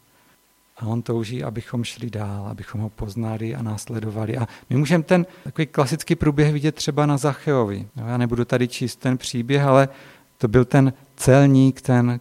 A 0.78 0.86
on 0.86 1.02
touží, 1.02 1.44
abychom 1.44 1.84
šli 1.84 2.10
dál, 2.10 2.48
abychom 2.48 2.82
ho 2.82 2.90
poznali 2.90 3.56
a 3.56 3.62
následovali. 3.62 4.38
A 4.38 4.48
my 4.70 4.78
můžeme 4.78 5.04
ten 5.04 5.26
takový 5.44 5.68
klasický 5.68 6.16
průběh 6.16 6.54
vidět 6.54 6.76
třeba 6.76 7.06
na 7.06 7.18
Zacheovi. 7.18 7.88
Jo, 7.96 8.08
já 8.08 8.18
nebudu 8.18 8.46
tady 8.46 8.68
číst 8.68 8.96
ten 8.96 9.18
příběh, 9.18 9.64
ale 9.64 9.90
to 10.38 10.48
byl 10.48 10.66
ten 10.66 10.94
celník, 11.16 11.82
ten 11.82 12.20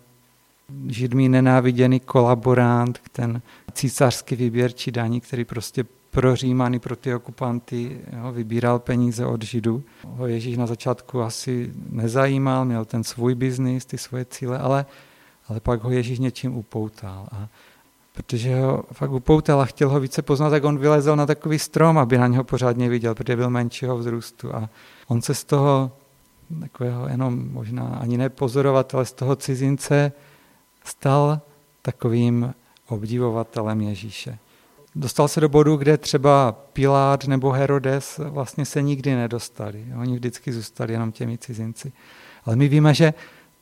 židmí 0.89 1.29
nenáviděný 1.29 2.01
kolaborant, 2.01 3.01
ten 3.13 3.43
císařský 3.73 4.37
výběrčí 4.37 4.91
daní, 4.91 5.21
který 5.21 5.45
prostě 5.45 5.85
pro 6.11 6.37
Římany, 6.37 6.79
pro 6.79 6.97
ty 6.97 7.15
okupanty 7.15 8.01
jo, 8.19 8.33
vybíral 8.33 8.79
peníze 8.79 9.27
od 9.27 9.43
Židů. 9.43 9.83
Ho 10.05 10.27
Ježíš 10.27 10.57
na 10.57 10.67
začátku 10.67 11.23
asi 11.23 11.73
nezajímal, 11.91 12.65
měl 12.65 12.85
ten 12.85 13.05
svůj 13.05 13.35
biznis, 13.35 13.85
ty 13.85 13.99
svoje 13.99 14.25
cíle, 14.25 14.59
ale, 14.59 14.87
ale 15.49 15.61
pak 15.61 15.83
ho 15.83 15.91
Ježíš 15.91 16.19
něčím 16.19 16.57
upoutal. 16.57 17.29
A 17.33 17.49
protože 18.13 18.61
ho 18.61 18.85
fakt 18.93 19.11
upoutal 19.11 19.61
a 19.61 19.65
chtěl 19.65 19.89
ho 19.89 20.01
více 20.01 20.23
poznat, 20.23 20.51
tak 20.51 20.65
on 20.65 20.79
vylezl 20.79 21.17
na 21.17 21.27
takový 21.27 21.59
strom, 21.59 21.99
aby 21.99 22.19
na 22.19 22.27
něho 22.27 22.45
pořádně 22.45 22.89
viděl, 22.89 23.15
protože 23.15 23.37
byl 23.37 23.51
menšího 23.51 23.99
vzrůstu. 23.99 24.55
A 24.55 24.71
on 25.07 25.23
se 25.23 25.35
z 25.35 25.45
toho 25.45 25.93
takového 26.61 27.09
jenom 27.09 27.49
možná 27.53 27.99
ani 28.01 28.19
ne 28.19 28.29
pozorovatele 28.29 29.05
z 29.05 29.13
toho 29.13 29.37
cizince, 29.37 30.13
stal 30.85 31.41
takovým 31.83 32.55
obdivovatelem 32.89 33.81
Ježíše. 33.81 34.39
Dostal 34.95 35.29
se 35.29 35.41
do 35.41 35.49
bodu, 35.49 35.77
kde 35.77 35.97
třeba 35.99 36.53
Pilát 36.73 37.25
nebo 37.25 37.51
Herodes 37.51 38.21
vlastně 38.25 38.65
se 38.65 38.83
nikdy 38.83 39.15
nedostali. 39.15 39.85
Oni 40.01 40.15
vždycky 40.15 40.53
zůstali 40.53 40.93
jenom 40.93 41.13
těmi 41.13 41.39
cizinci. 41.39 41.93
Ale 42.45 42.57
my 42.57 42.69
víme, 42.69 42.95
že 42.95 43.15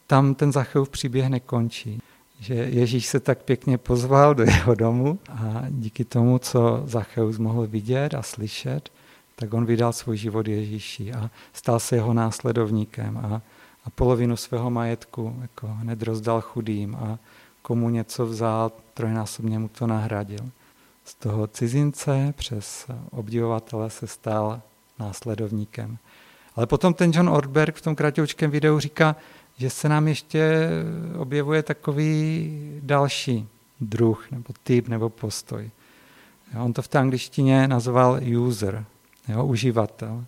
tam 0.06 0.34
ten 0.34 0.52
Zacheův 0.52 0.88
příběh 0.88 1.28
nekončí. 1.28 2.02
Že 2.40 2.54
Ježíš 2.54 3.06
se 3.06 3.20
tak 3.20 3.42
pěkně 3.42 3.78
pozval 3.78 4.34
do 4.34 4.42
jeho 4.42 4.74
domu 4.74 5.18
a 5.28 5.62
díky 5.68 6.04
tomu, 6.04 6.38
co 6.38 6.82
Zacheus 6.86 7.38
mohl 7.38 7.66
vidět 7.66 8.14
a 8.14 8.22
slyšet, 8.22 8.90
tak 9.36 9.54
on 9.54 9.66
vydal 9.66 9.92
svůj 9.92 10.16
život 10.16 10.48
Ježíši 10.48 11.12
a 11.12 11.30
stal 11.52 11.80
se 11.80 11.96
jeho 11.96 12.14
následovníkem 12.14 13.18
a, 13.18 13.42
a 13.84 13.90
polovinu 13.90 14.36
svého 14.36 14.70
majetku 14.70 15.36
jako 15.42 15.66
hned 15.66 16.02
rozdal 16.02 16.40
chudým 16.40 16.94
a 16.94 17.18
komu 17.62 17.90
něco 17.90 18.26
vzal, 18.26 18.72
trojnásobně 18.94 19.58
mu 19.58 19.68
to 19.68 19.86
nahradil. 19.86 20.50
Z 21.04 21.14
toho 21.14 21.46
cizince 21.46 22.34
přes 22.36 22.86
obdivovatele 23.10 23.90
se 23.90 24.06
stal 24.06 24.60
následovníkem. 24.98 25.98
Ale 26.56 26.66
potom 26.66 26.94
ten 26.94 27.10
John 27.14 27.28
Ortberg 27.28 27.76
v 27.76 27.82
tom 27.82 27.94
kratoučkém 27.94 28.50
videu 28.50 28.78
říká, 28.78 29.16
že 29.56 29.70
se 29.70 29.88
nám 29.88 30.08
ještě 30.08 30.68
objevuje 31.18 31.62
takový 31.62 32.50
další 32.82 33.48
druh, 33.80 34.30
nebo 34.30 34.54
typ, 34.62 34.88
nebo 34.88 35.10
postoj. 35.10 35.70
On 36.60 36.72
to 36.72 36.82
v 36.82 36.88
té 36.88 36.98
angličtině 36.98 37.68
nazval 37.68 38.20
user, 38.38 38.84
jo, 39.28 39.44
uživatel. 39.44 40.24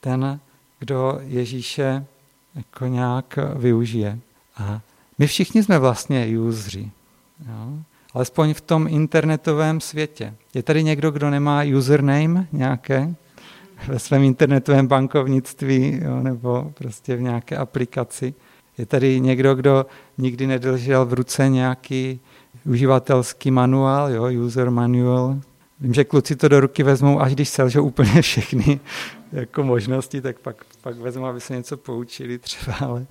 Ten, 0.00 0.40
kdo 0.78 1.18
Ježíše 1.22 2.06
jako 2.54 2.86
nějak 2.86 3.38
využije. 3.56 4.18
A 4.56 4.80
my 5.18 5.26
všichni 5.26 5.62
jsme 5.62 5.78
vlastně 5.78 6.38
useři. 6.38 6.90
Jo? 7.48 7.78
Alespoň 8.14 8.54
v 8.54 8.60
tom 8.60 8.86
internetovém 8.88 9.80
světě. 9.80 10.34
Je 10.54 10.62
tady 10.62 10.84
někdo, 10.84 11.10
kdo 11.10 11.30
nemá 11.30 11.62
username 11.76 12.46
nějaké 12.52 13.14
ve 13.88 13.98
svém 13.98 14.22
internetovém 14.22 14.86
bankovnictví 14.86 16.00
jo, 16.04 16.22
nebo 16.22 16.72
prostě 16.74 17.16
v 17.16 17.20
nějaké 17.20 17.56
aplikaci? 17.56 18.34
Je 18.78 18.86
tady 18.86 19.20
někdo, 19.20 19.54
kdo 19.54 19.86
nikdy 20.18 20.46
nedržel 20.46 21.06
v 21.06 21.12
ruce 21.12 21.48
nějaký 21.48 22.20
uživatelský 22.64 23.50
manuál, 23.50 24.10
jo, 24.10 24.44
user 24.44 24.70
manual. 24.70 25.40
Vím, 25.80 25.94
že 25.94 26.04
kluci 26.04 26.36
to 26.36 26.48
do 26.48 26.60
ruky 26.60 26.82
vezmou, 26.82 27.20
až 27.20 27.34
když 27.34 27.48
selžou 27.48 27.84
úplně 27.84 28.22
všechny 28.22 28.80
jako 29.32 29.62
možnosti, 29.62 30.20
tak 30.20 30.38
pak, 30.38 30.64
pak 30.80 30.96
vezmou, 30.96 31.26
aby 31.26 31.40
se 31.40 31.56
něco 31.56 31.76
poučili 31.76 32.38
třeba, 32.38 32.76
ale 32.80 33.06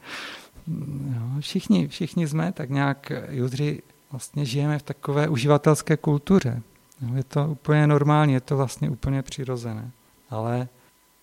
jo, 1.16 1.40
všichni, 1.40 1.88
všichni 1.88 2.28
jsme 2.28 2.52
tak 2.52 2.70
nějak 2.70 3.12
judři 3.30 3.82
vlastně 4.12 4.46
žijeme 4.46 4.80
v 4.80 4.84
takové 4.84 5.28
uživatelské 5.30 5.98
kultuře. 5.98 6.62
Jo, 7.02 7.16
je 7.16 7.24
to 7.24 7.48
úplně 7.52 7.88
normální, 7.88 8.34
je 8.34 8.42
to 8.42 8.58
vlastně 8.58 8.90
úplně 8.90 9.22
přirozené. 9.22 9.92
Ale 10.30 10.68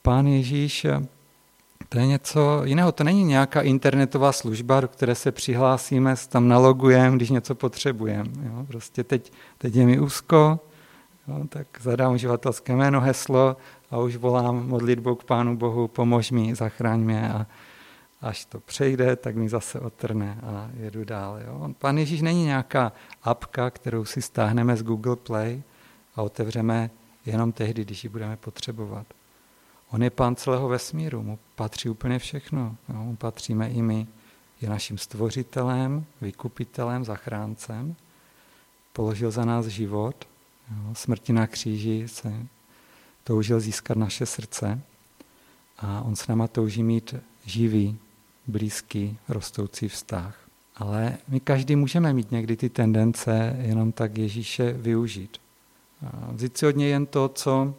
pán 0.02 0.26
Ježíš 0.26 0.86
to 1.88 1.98
je 1.98 2.06
něco 2.06 2.62
jiného, 2.64 2.92
to 2.92 3.04
není 3.04 3.24
nějaká 3.24 3.60
internetová 3.60 4.32
služba, 4.32 4.80
do 4.80 4.88
které 4.88 5.14
se 5.14 5.32
přihlásíme, 5.32 6.14
tam 6.28 6.48
nalogujeme, 6.48 7.16
když 7.16 7.30
něco 7.30 7.54
potřebujeme. 7.54 8.30
Jo? 8.42 8.64
Prostě 8.66 9.04
teď, 9.04 9.32
teď 9.58 9.74
je 9.74 9.86
mi 9.86 10.00
úzko, 10.00 10.60
jo? 11.28 11.44
tak 11.48 11.66
zadám 11.80 12.14
uživatelské 12.14 12.76
jméno, 12.76 13.00
heslo 13.00 13.56
a 13.90 13.98
už 13.98 14.16
volám 14.16 14.68
modlitbou 14.68 15.14
k 15.14 15.24
Pánu 15.24 15.56
Bohu, 15.56 15.88
pomož 15.88 16.30
mi, 16.30 16.54
zachraň 16.54 17.00
mě 17.00 17.32
a 17.32 17.46
až 18.20 18.44
to 18.44 18.60
přejde, 18.60 19.16
tak 19.16 19.36
mi 19.36 19.48
zase 19.48 19.80
otrne 19.80 20.38
a 20.42 20.70
jedu 20.76 21.04
dál. 21.04 21.40
Jo? 21.46 21.68
Pán 21.78 21.98
Ježíš 21.98 22.22
není 22.22 22.44
nějaká 22.44 22.92
apka, 23.22 23.70
kterou 23.70 24.04
si 24.04 24.22
stáhneme 24.22 24.76
z 24.76 24.82
Google 24.82 25.16
Play 25.16 25.62
a 26.16 26.22
otevřeme 26.22 26.90
jenom 27.26 27.52
tehdy, 27.52 27.84
když 27.84 28.04
ji 28.04 28.10
budeme 28.10 28.36
potřebovat. 28.36 29.06
On 29.92 30.02
je 30.02 30.10
pán 30.10 30.36
celého 30.36 30.68
vesmíru, 30.68 31.22
mu 31.22 31.38
patří 31.54 31.88
úplně 31.88 32.18
všechno. 32.18 32.76
Jo, 32.88 32.94
mu 32.94 33.16
patříme 33.16 33.70
i 33.70 33.82
my. 33.82 34.06
Je 34.60 34.68
naším 34.68 34.98
stvořitelem, 34.98 36.04
vykupitelem, 36.20 37.04
zachráncem. 37.04 37.96
Položil 38.92 39.30
za 39.30 39.44
nás 39.44 39.66
život. 39.66 40.28
Jo, 40.70 40.94
smrti 40.94 41.32
na 41.32 41.46
kříži 41.46 42.04
se 42.08 42.32
toužil 43.24 43.60
získat 43.60 43.96
naše 43.96 44.26
srdce. 44.26 44.80
A 45.78 46.02
on 46.02 46.16
s 46.16 46.26
náma 46.26 46.48
touží 46.48 46.82
mít 46.82 47.14
živý, 47.44 47.98
blízký, 48.46 49.18
rostoucí 49.28 49.88
vztah. 49.88 50.38
Ale 50.76 51.18
my 51.28 51.40
každý 51.40 51.76
můžeme 51.76 52.12
mít 52.12 52.30
někdy 52.30 52.56
ty 52.56 52.70
tendence 52.70 53.56
jenom 53.60 53.92
tak 53.92 54.18
Ježíše 54.18 54.72
využít. 54.72 55.38
Vzít 56.32 56.56
si 56.56 56.66
od 56.66 56.76
něj 56.76 56.90
jen 56.90 57.06
to, 57.06 57.28
co 57.28 57.74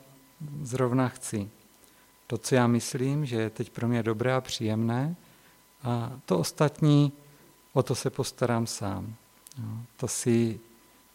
zrovna 0.61 1.09
chci 1.09 1.49
to, 2.27 2.37
co 2.37 2.55
já 2.55 2.67
myslím, 2.67 3.25
že 3.25 3.35
je 3.35 3.49
teď 3.49 3.69
pro 3.69 3.87
mě 3.87 4.03
dobré 4.03 4.33
a 4.33 4.41
příjemné, 4.41 5.15
a 5.83 6.11
to 6.25 6.39
ostatní, 6.39 7.11
o 7.73 7.83
to 7.83 7.95
se 7.95 8.09
postarám 8.09 8.67
sám. 8.67 9.15
Jo, 9.57 9.69
to 9.97 10.07
si 10.07 10.59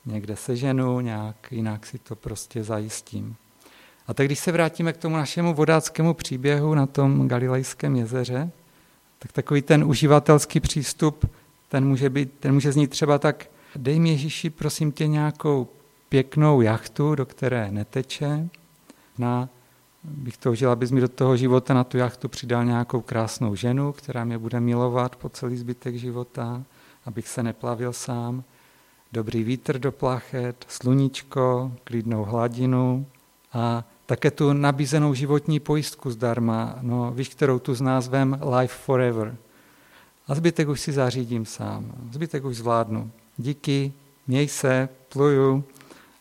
někde 0.06 0.36
seženu, 0.36 1.00
nějak 1.00 1.52
jinak 1.52 1.86
si 1.86 1.98
to 1.98 2.16
prostě 2.16 2.64
zajistím. 2.64 3.36
A 4.06 4.14
tak 4.14 4.26
když 4.26 4.38
se 4.38 4.52
vrátíme 4.52 4.92
k 4.92 4.96
tomu 4.96 5.16
našemu 5.16 5.54
vodáckému 5.54 6.14
příběhu 6.14 6.74
na 6.74 6.86
tom 6.86 7.28
Galilejském 7.28 7.96
jezeře, 7.96 8.50
tak 9.18 9.32
takový 9.32 9.62
ten 9.62 9.84
uživatelský 9.84 10.60
přístup, 10.60 11.30
ten 11.68 11.84
může, 11.84 12.10
být, 12.10 12.32
ten 12.40 12.54
může 12.54 12.72
znít 12.72 12.90
třeba 12.90 13.18
tak, 13.18 13.50
dej 13.76 14.00
mi 14.00 14.08
Ježíši, 14.08 14.50
prosím 14.50 14.92
tě, 14.92 15.06
nějakou 15.06 15.68
pěknou 16.08 16.60
jachtu, 16.60 17.14
do 17.14 17.26
které 17.26 17.70
neteče, 17.70 18.48
na 19.18 19.48
bych 20.04 20.36
toužil, 20.36 20.70
abys 20.70 20.90
mi 20.90 21.00
do 21.00 21.08
toho 21.08 21.36
života 21.36 21.74
na 21.74 21.84
tu 21.84 21.98
jachtu 21.98 22.28
přidal 22.28 22.64
nějakou 22.64 23.00
krásnou 23.00 23.54
ženu, 23.54 23.92
která 23.92 24.24
mě 24.24 24.38
bude 24.38 24.60
milovat 24.60 25.16
po 25.16 25.28
celý 25.28 25.56
zbytek 25.56 25.94
života, 25.94 26.62
abych 27.04 27.28
se 27.28 27.42
neplavil 27.42 27.92
sám. 27.92 28.44
Dobrý 29.12 29.42
vítr 29.42 29.78
do 29.78 29.92
plachet, 29.92 30.64
sluníčko, 30.68 31.72
klidnou 31.84 32.24
hladinu 32.24 33.06
a 33.52 33.84
také 34.06 34.30
tu 34.30 34.52
nabízenou 34.52 35.14
životní 35.14 35.60
pojistku 35.60 36.10
zdarma, 36.10 36.78
no 36.80 37.12
víš, 37.14 37.28
kterou 37.28 37.58
tu 37.58 37.74
s 37.74 37.80
názvem 37.80 38.40
Life 38.58 38.74
Forever. 38.74 39.36
A 40.26 40.34
zbytek 40.34 40.68
už 40.68 40.80
si 40.80 40.92
zařídím 40.92 41.46
sám, 41.46 41.92
zbytek 42.12 42.44
už 42.44 42.56
zvládnu. 42.56 43.10
Díky, 43.36 43.92
měj 44.26 44.48
se, 44.48 44.88
pluju. 45.08 45.64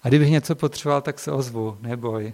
A 0.03 0.07
kdybych 0.07 0.29
něco 0.29 0.55
potřeboval, 0.55 1.01
tak 1.01 1.19
se 1.19 1.31
ozvu, 1.31 1.77
neboj? 1.81 2.33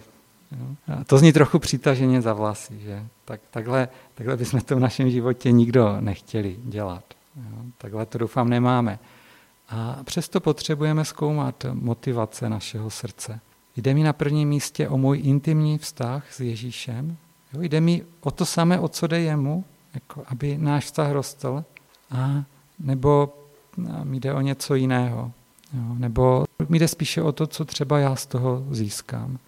To 1.06 1.18
zní 1.18 1.32
trochu 1.32 1.58
přitaženě 1.58 2.22
za 2.22 2.32
vlasy, 2.32 2.80
že? 2.80 3.06
Tak, 3.24 3.40
takhle, 3.50 3.88
takhle 4.14 4.36
bychom 4.36 4.60
to 4.60 4.76
v 4.76 4.80
našem 4.80 5.10
životě 5.10 5.52
nikdo 5.52 5.96
nechtěli 6.00 6.56
dělat. 6.64 7.04
Jo? 7.36 7.58
Takhle 7.78 8.06
to 8.06 8.18
doufám 8.18 8.48
nemáme. 8.48 8.98
A 9.68 9.98
přesto 10.04 10.40
potřebujeme 10.40 11.04
zkoumat 11.04 11.64
motivace 11.72 12.48
našeho 12.48 12.90
srdce. 12.90 13.40
Jde 13.76 13.94
mi 13.94 14.02
na 14.02 14.12
prvním 14.12 14.48
místě 14.48 14.88
o 14.88 14.98
můj 14.98 15.20
intimní 15.24 15.78
vztah 15.78 16.32
s 16.32 16.40
Ježíšem. 16.40 17.16
Jo? 17.52 17.62
Jde 17.62 17.80
mi 17.80 18.02
o 18.20 18.30
to 18.30 18.46
samé, 18.46 18.80
o 18.80 18.88
co 18.88 19.06
jde 19.06 19.20
jemu, 19.20 19.64
jako 19.94 20.22
aby 20.26 20.58
náš 20.58 20.84
vztah 20.84 21.10
rostl. 21.12 21.64
A 22.10 22.44
nebo 22.78 23.34
mi 24.04 24.20
jde 24.20 24.34
o 24.34 24.40
něco 24.40 24.74
jiného. 24.74 25.32
Jo? 25.74 25.94
Nebo 25.94 26.44
mi 26.68 26.78
jde 26.78 26.88
spíše 26.88 27.22
o 27.22 27.32
to, 27.32 27.46
co 27.46 27.64
třeba 27.64 27.98
já 27.98 28.16
z 28.16 28.26
toho 28.26 28.64
získám. 28.70 29.38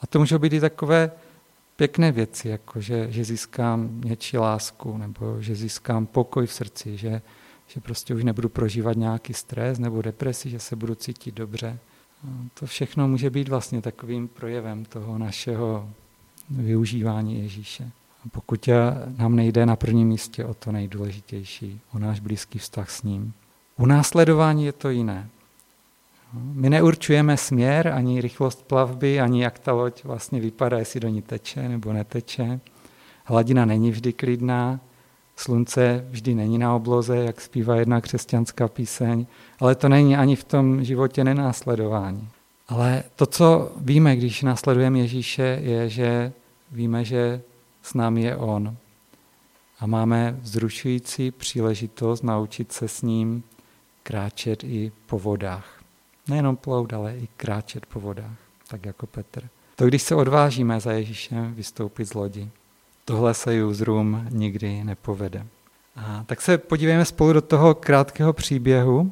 A 0.00 0.06
to 0.06 0.18
můžou 0.18 0.38
být 0.38 0.52
i 0.52 0.60
takové 0.60 1.10
pěkné 1.76 2.12
věci, 2.12 2.48
jako 2.48 2.80
že, 2.80 3.06
že 3.10 3.24
získám 3.24 4.00
něčí 4.04 4.38
lásku, 4.38 4.98
nebo 4.98 5.42
že 5.42 5.54
získám 5.54 6.06
pokoj 6.06 6.46
v 6.46 6.52
srdci, 6.52 6.96
že, 6.96 7.22
že 7.66 7.80
prostě 7.80 8.14
už 8.14 8.24
nebudu 8.24 8.48
prožívat 8.48 8.96
nějaký 8.96 9.34
stres 9.34 9.78
nebo 9.78 10.02
depresi, 10.02 10.50
že 10.50 10.58
se 10.58 10.76
budu 10.76 10.94
cítit 10.94 11.34
dobře. 11.34 11.78
To 12.54 12.66
všechno 12.66 13.08
může 13.08 13.30
být 13.30 13.48
vlastně 13.48 13.82
takovým 13.82 14.28
projevem 14.28 14.84
toho 14.84 15.18
našeho 15.18 15.90
využívání 16.50 17.42
Ježíše. 17.42 17.90
A 18.24 18.28
pokud 18.32 18.68
nám 19.16 19.36
nejde 19.36 19.66
na 19.66 19.76
prvním 19.76 20.08
místě 20.08 20.44
o 20.44 20.54
to 20.54 20.72
nejdůležitější, 20.72 21.80
o 21.92 21.98
náš 21.98 22.20
blízký 22.20 22.58
vztah 22.58 22.90
s 22.90 23.02
ním. 23.02 23.32
U 23.76 23.86
následování 23.86 24.64
je 24.64 24.72
to 24.72 24.90
jiné. 24.90 25.28
My 26.32 26.70
neurčujeme 26.70 27.36
směr, 27.36 27.88
ani 27.88 28.20
rychlost 28.20 28.66
plavby, 28.66 29.20
ani 29.20 29.42
jak 29.42 29.58
ta 29.58 29.72
loď 29.72 30.04
vlastně 30.04 30.40
vypadá, 30.40 30.78
jestli 30.78 31.00
do 31.00 31.08
ní 31.08 31.22
teče 31.22 31.68
nebo 31.68 31.92
neteče. 31.92 32.60
Hladina 33.24 33.64
není 33.64 33.90
vždy 33.90 34.12
klidná, 34.12 34.80
slunce 35.36 36.06
vždy 36.10 36.34
není 36.34 36.58
na 36.58 36.74
obloze, 36.74 37.16
jak 37.16 37.40
zpívá 37.40 37.76
jedna 37.76 38.00
křesťanská 38.00 38.68
píseň, 38.68 39.26
ale 39.60 39.74
to 39.74 39.88
není 39.88 40.16
ani 40.16 40.36
v 40.36 40.44
tom 40.44 40.84
životě 40.84 41.24
nenásledování. 41.24 42.28
Ale 42.68 43.02
to, 43.16 43.26
co 43.26 43.72
víme, 43.76 44.16
když 44.16 44.42
následujeme 44.42 44.98
Ježíše, 44.98 45.58
je, 45.62 45.88
že 45.88 46.32
víme, 46.72 47.04
že 47.04 47.42
s 47.82 47.94
námi 47.94 48.22
je 48.22 48.36
On. 48.36 48.76
A 49.80 49.86
máme 49.86 50.36
vzrušující 50.40 51.30
příležitost 51.30 52.22
naučit 52.22 52.72
se 52.72 52.88
s 52.88 53.02
ním 53.02 53.42
kráčet 54.02 54.64
i 54.64 54.92
po 55.06 55.18
vodách. 55.18 55.77
Nejenom 56.28 56.56
plout, 56.56 56.92
ale 56.92 57.16
i 57.16 57.28
kráčet 57.36 57.86
po 57.86 58.00
vodách, 58.00 58.36
tak 58.68 58.86
jako 58.86 59.06
Petr. 59.06 59.48
To, 59.76 59.86
když 59.86 60.02
se 60.02 60.14
odvážíme 60.14 60.80
za 60.80 60.92
Ježíšem 60.92 61.54
vystoupit 61.54 62.04
z 62.04 62.14
lodi, 62.14 62.50
tohle 63.04 63.34
se 63.34 63.54
Juzrum 63.54 64.26
nikdy 64.30 64.84
nepovede. 64.84 65.46
A 65.96 66.24
tak 66.26 66.40
se 66.40 66.58
podívejme 66.58 67.04
spolu 67.04 67.32
do 67.32 67.42
toho 67.42 67.74
krátkého 67.74 68.32
příběhu, 68.32 69.10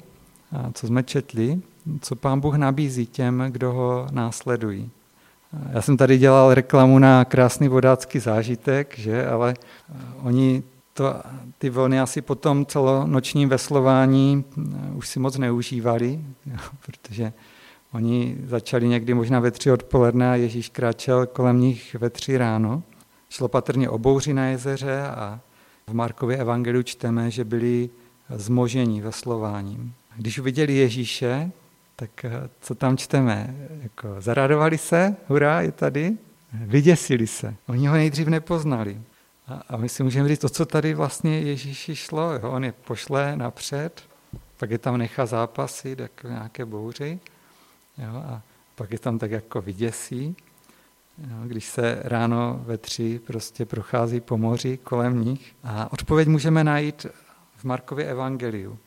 co 0.73 0.87
jsme 0.87 1.03
četli, 1.03 1.61
co 2.01 2.17
pán 2.17 2.41
Bůh 2.41 2.55
nabízí 2.55 3.07
těm, 3.07 3.45
kdo 3.51 3.73
ho 3.73 4.09
následují. 4.11 4.91
Já 5.73 5.83
jsem 5.83 5.97
tady 5.97 6.19
dělal 6.19 6.55
reklamu 6.55 6.99
na 6.99 7.25
krásný 7.25 7.69
vodácký 7.69 8.19
zážitek, 8.19 8.99
že, 8.99 9.27
ale 9.27 9.55
oni 10.23 10.63
to, 10.97 11.15
ty 11.59 11.71
vlny 11.71 12.01
asi 12.01 12.23
po 12.23 12.35
tom 12.35 12.67
celonočním 12.67 13.49
veslování 13.49 14.45
eh, 14.59 14.93
už 14.95 15.09
si 15.09 15.19
moc 15.19 15.39
neužívali, 15.39 16.21
jo, 16.47 16.57
protože 16.87 17.33
Oni 17.93 18.37
začali 18.47 18.89
někdy 18.89 19.15
možná 19.15 19.41
ve 19.41 19.51
tři 19.51 19.71
odpoledne 19.71 20.31
a 20.31 20.35
Ježíš 20.35 20.69
kráčel 20.69 21.27
kolem 21.27 21.61
nich 21.61 21.95
ve 21.95 22.11
tři 22.11 22.39
ráno. 22.39 22.83
Šlo 23.31 23.49
patrně 23.49 23.89
o 23.89 23.99
bouři 23.99 24.35
na 24.35 24.47
jezeře 24.47 25.03
a 25.03 25.41
v 25.87 25.95
Markově 25.95 26.37
evangeliu 26.37 26.83
čteme, 26.83 27.31
že 27.31 27.45
byli 27.45 27.91
zmožení 28.31 29.01
veslováním. 29.01 29.95
Když 30.17 30.39
uviděli 30.39 30.75
Ježíše, 30.75 31.51
tak 31.97 32.25
eh, 32.25 32.31
co 32.61 32.75
tam 32.75 32.97
čteme? 32.97 33.57
Jako, 33.83 34.09
zaradovali 34.19 34.79
se, 34.79 35.17
hurá, 35.29 35.61
je 35.61 35.73
tady, 35.73 36.17
vyděsili 36.53 37.27
se. 37.27 37.55
Oni 37.69 37.87
ho 37.87 37.95
nejdřív 37.95 38.29
nepoznali. 38.29 39.01
A, 39.49 39.63
a 39.69 39.77
my 39.77 39.89
si 39.89 40.03
můžeme 40.03 40.29
říct, 40.29 40.39
to, 40.39 40.49
co 40.49 40.67
tady 40.67 40.95
vlastně 40.95 41.41
Ježíši 41.41 41.97
šlo. 41.97 42.33
Jo? 42.33 42.51
On 42.51 42.65
je 42.65 42.73
pošle 42.73 43.37
napřed, 43.37 44.03
pak 44.57 44.71
je 44.71 44.79
tam 44.79 44.99
nechá 44.99 45.27
zápasit, 45.27 45.99
jako 45.99 46.29
nějaké 46.29 46.65
bouři, 46.65 47.21
jo? 47.99 48.17
a 48.17 48.43
pak 48.75 48.91
je 48.93 48.99
tam 48.99 49.19
tak 49.19 49.31
jako 49.31 49.61
vyděsí. 49.61 50.37
Jo? 51.19 51.37
Když 51.45 51.65
se 51.65 52.01
ráno 52.05 52.61
ve 52.67 52.79
tři 52.79 53.21
prostě 53.27 53.65
prochází 53.65 54.21
po 54.21 54.39
moři 54.39 54.77
kolem 54.77 55.25
nich. 55.25 55.55
A 55.65 55.93
odpověď 55.93 56.29
můžeme 56.29 56.65
najít 56.65 57.07
v 57.57 57.65
Markově 57.65 58.07
evangeliu. 58.07 58.79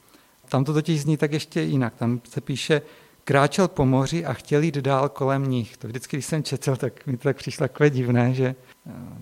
Tam 0.49 0.63
to 0.63 0.73
totiž 0.73 1.01
zní 1.01 1.17
tak 1.17 1.31
ještě 1.31 1.61
jinak. 1.61 1.95
Tam 1.95 2.21
se 2.29 2.41
píše, 2.41 2.81
kráčel 3.23 3.67
po 3.67 3.85
moři 3.85 4.25
a 4.25 4.33
chtěl 4.33 4.63
jít 4.63 4.77
dál 4.77 5.09
kolem 5.09 5.49
nich. 5.49 5.77
To 5.77 5.87
vždycky, 5.87 6.17
když 6.17 6.25
jsem 6.25 6.43
četl, 6.43 6.75
tak 6.75 7.07
mi 7.07 7.17
to 7.17 7.23
tak 7.23 7.37
přišlo 7.37 7.67
takové 7.67 7.89
divné, 7.89 8.33
že 8.33 8.55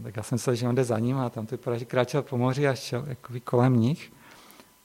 tak 0.03 0.17
já 0.17 0.23
jsem 0.23 0.35
myslel, 0.35 0.55
že 0.55 0.67
on 0.67 0.75
jde 0.75 0.83
za 0.83 0.99
ním 0.99 1.17
a 1.17 1.29
tam 1.29 1.45
to 1.45 1.55
vypadá, 1.55 1.77
že 1.77 1.85
kráčel 1.85 2.21
po 2.21 2.37
moři 2.37 2.67
a 2.67 2.75
šel 2.75 3.03
jakoby 3.07 3.39
kolem 3.39 3.79
nich. 3.79 4.11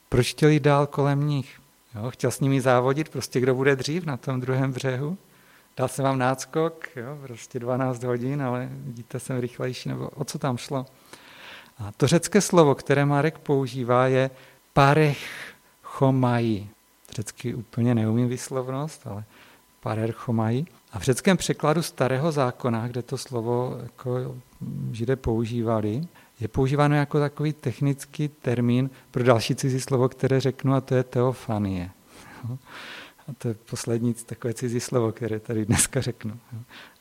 Proč 0.09 0.31
chtěl 0.31 0.49
jít 0.49 0.62
dál 0.62 0.87
kolem 0.87 1.26
nich? 1.26 1.61
Jo, 1.95 2.11
chtěl 2.11 2.31
s 2.31 2.41
nimi 2.41 2.61
závodit, 2.61 3.09
prostě 3.09 3.41
kdo 3.41 3.55
bude 3.55 3.76
dřív 3.76 4.05
na 4.05 4.17
tom 4.17 4.41
druhém 4.41 4.73
břehu. 4.73 5.19
Dal 5.76 5.88
jsem 5.88 6.05
vám 6.05 6.19
náskok, 6.19 6.88
jo, 6.97 7.19
prostě 7.23 7.59
12 7.59 8.02
hodin, 8.02 8.43
ale 8.43 8.69
vidíte, 8.73 9.21
jsem 9.21 9.38
rychlejší, 9.41 9.88
nebo 9.88 10.09
o 10.09 10.25
co 10.25 10.38
tam 10.38 10.57
šlo. 10.57 10.87
A 11.79 11.93
to 11.97 12.07
řecké 12.07 12.41
slovo, 12.41 12.75
které 12.75 13.05
Marek 13.05 13.38
používá, 13.38 14.07
je 14.07 14.31
parech 14.73 15.52
parerchomají. 15.93 16.71
Řecky 17.11 17.55
úplně 17.55 17.95
neumím 17.95 18.29
výslovnost, 18.29 19.07
ale 19.07 19.25
parerchomají. 19.81 20.67
A 20.92 20.99
v 20.99 21.02
řeckém 21.02 21.37
překladu 21.37 21.82
starého 21.82 22.32
zákona, 22.32 22.88
kde 22.88 23.02
to 23.02 23.18
slovo 23.18 23.78
jako 23.82 24.37
židé 24.92 25.16
používali, 25.16 26.00
je 26.40 26.49
používáno 26.49 26.96
jako 26.96 27.20
takový 27.20 27.52
technický 27.52 28.28
termín 28.28 28.90
pro 29.11 29.25
další 29.25 29.54
cizí 29.54 29.80
slovo, 29.80 30.08
které 30.08 30.40
řeknu, 30.40 30.75
a 30.75 30.80
to 30.80 30.94
je 30.94 31.02
teofanie. 31.02 31.90
A 33.28 33.32
to 33.38 33.49
je 33.49 33.54
poslední 33.54 34.14
takové 34.14 34.54
cizí 34.54 34.80
slovo, 34.80 35.12
které 35.12 35.40
tady 35.40 35.66
dneska 35.66 36.00
řeknu. 36.00 36.38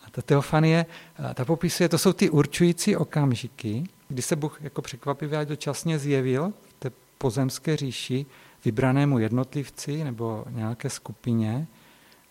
A 0.06 0.10
ta 0.12 0.22
teofanie, 0.22 0.86
ta 1.34 1.46
popisuje, 1.46 1.90
to 1.90 1.98
jsou 1.98 2.14
ty 2.14 2.30
určující 2.30 2.96
okamžiky, 2.96 3.84
kdy 4.08 4.22
se 4.22 4.36
Bůh 4.36 4.62
jako 4.62 4.82
překvapivě 4.82 5.40
a 5.40 5.44
dočasně 5.44 6.00
zjevil 6.00 6.54
v 6.70 6.74
té 6.80 6.92
pozemské 7.18 7.78
říši 7.78 8.26
vybranému 8.66 9.20
jednotlivci 9.20 10.04
nebo 10.04 10.46
nějaké 10.50 10.90
skupině, 10.90 11.68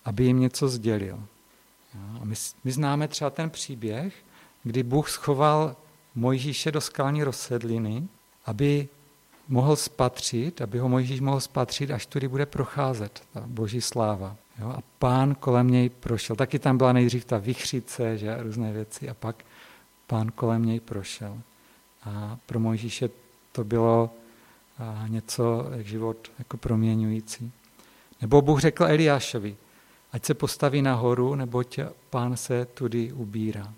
aby 0.05 0.25
jim 0.25 0.41
něco 0.41 0.69
sdělil. 0.69 1.23
A 2.21 2.25
my, 2.25 2.35
my 2.65 2.73
známe 2.73 3.09
třeba 3.09 3.31
ten 3.31 3.51
příběh, 3.51 4.15
kdy 4.63 4.83
Bůh 4.83 5.11
schoval 5.11 5.77
Mojžíše 6.15 6.73
do 6.73 6.81
skalní 6.81 7.25
rozsedliny, 7.25 8.09
aby 8.47 8.89
mohl 9.49 9.77
spatřit, 9.77 10.61
aby 10.61 10.79
ho 10.79 10.89
Mojžíš 10.89 11.21
mohl 11.21 11.41
spatřit, 11.41 11.91
až 11.91 12.07
tudy 12.07 12.29
bude 12.29 12.47
procházet 12.47 13.23
ta 13.33 13.45
boží 13.47 13.81
sláva. 13.81 14.37
Jo? 14.59 14.69
A 14.69 14.79
pán 14.99 15.35
kolem 15.35 15.71
něj 15.71 15.89
prošel. 15.89 16.37
Taky 16.37 16.59
tam 16.59 16.79
byla 16.79 16.93
nejdřív 16.93 17.25
ta 17.25 17.39
vychřice, 17.39 18.19
že 18.19 18.35
a 18.35 18.43
různé 18.43 18.73
věci 18.73 19.09
a 19.09 19.15
pak 19.15 19.45
pán 20.07 20.31
kolem 20.35 20.65
něj 20.65 20.81
prošel. 20.81 21.39
A 22.05 22.39
pro 22.47 22.61
Mojžíše 22.61 23.11
to 23.53 23.65
bylo 23.65 24.11
něco 25.09 25.67
jak 25.77 25.87
život 25.87 26.31
jako 26.39 26.57
proměňující. 26.57 27.53
Nebo 28.21 28.43
Bůh 28.43 28.61
řekl 28.61 28.85
Eliášovi, 28.85 29.57
ať 30.13 30.25
se 30.25 30.35
postaví 30.35 30.83
nahoru, 30.83 31.35
neboť 31.35 31.79
pán 32.11 32.37
se 32.37 32.65
tudy 32.65 33.13
ubírá. 33.13 33.75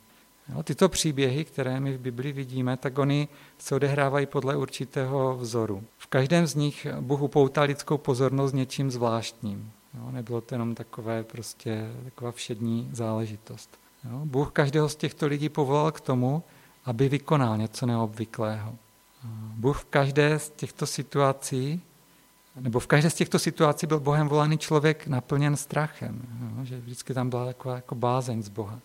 Tyto 0.64 0.88
příběhy, 0.88 1.44
které 1.44 1.80
my 1.80 1.96
v 1.96 2.00
Biblii 2.00 2.32
vidíme, 2.32 2.76
tak 2.76 2.98
oni 2.98 3.28
se 3.58 3.74
odehrávají 3.74 4.26
podle 4.26 4.56
určitého 4.56 5.36
vzoru. 5.36 5.82
V 5.98 6.06
každém 6.06 6.46
z 6.46 6.54
nich 6.54 6.86
Bůh 7.00 7.22
upoutal 7.22 7.64
lidskou 7.64 7.98
pozornost 7.98 8.52
něčím 8.52 8.90
zvláštním. 8.90 9.72
Jo, 9.94 10.10
nebylo 10.10 10.40
to 10.40 10.54
jenom 10.54 10.74
takové 10.74 11.24
prostě 11.24 11.90
taková 12.04 12.32
všední 12.32 12.88
záležitost. 12.92 13.78
Jo, 14.10 14.20
Bůh 14.24 14.52
každého 14.52 14.88
z 14.88 14.96
těchto 14.96 15.26
lidí 15.26 15.48
povolal 15.48 15.92
k 15.92 16.00
tomu, 16.00 16.42
aby 16.84 17.08
vykonal 17.08 17.58
něco 17.58 17.86
neobvyklého. 17.86 18.74
Bůh 19.56 19.80
v 19.80 19.84
každé 19.84 20.38
z 20.38 20.50
těchto 20.50 20.86
situací, 20.86 21.82
nebo 22.60 22.80
v 22.80 22.86
každé 22.86 23.10
z 23.10 23.14
těchto 23.14 23.38
situací 23.38 23.86
byl 23.86 24.00
Bohem 24.00 24.28
volaný 24.28 24.58
člověk 24.58 25.06
naplněn 25.06 25.56
strachem, 25.56 26.22
jo, 26.58 26.64
že 26.64 26.80
vždycky 26.80 27.14
tam 27.14 27.30
byla 27.30 27.46
taková 27.46 27.74
jako 27.74 27.94
bázeň 27.94 28.42
z 28.42 28.48
Boha. 28.48 28.78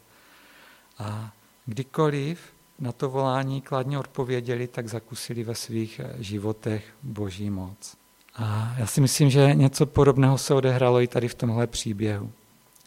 A 0.99 1.31
kdykoliv 1.65 2.39
na 2.79 2.91
to 2.91 3.09
volání 3.09 3.61
kladně 3.61 3.99
odpověděli, 3.99 4.67
tak 4.67 4.87
zakusili 4.87 5.43
ve 5.43 5.55
svých 5.55 6.01
životech 6.19 6.85
boží 7.03 7.49
moc. 7.49 7.97
A 8.35 8.75
já 8.77 8.87
si 8.87 9.01
myslím, 9.01 9.29
že 9.29 9.55
něco 9.55 9.85
podobného 9.85 10.37
se 10.37 10.53
odehrálo 10.53 11.01
i 11.01 11.07
tady 11.07 11.27
v 11.27 11.35
tomhle 11.35 11.67
příběhu. 11.67 12.31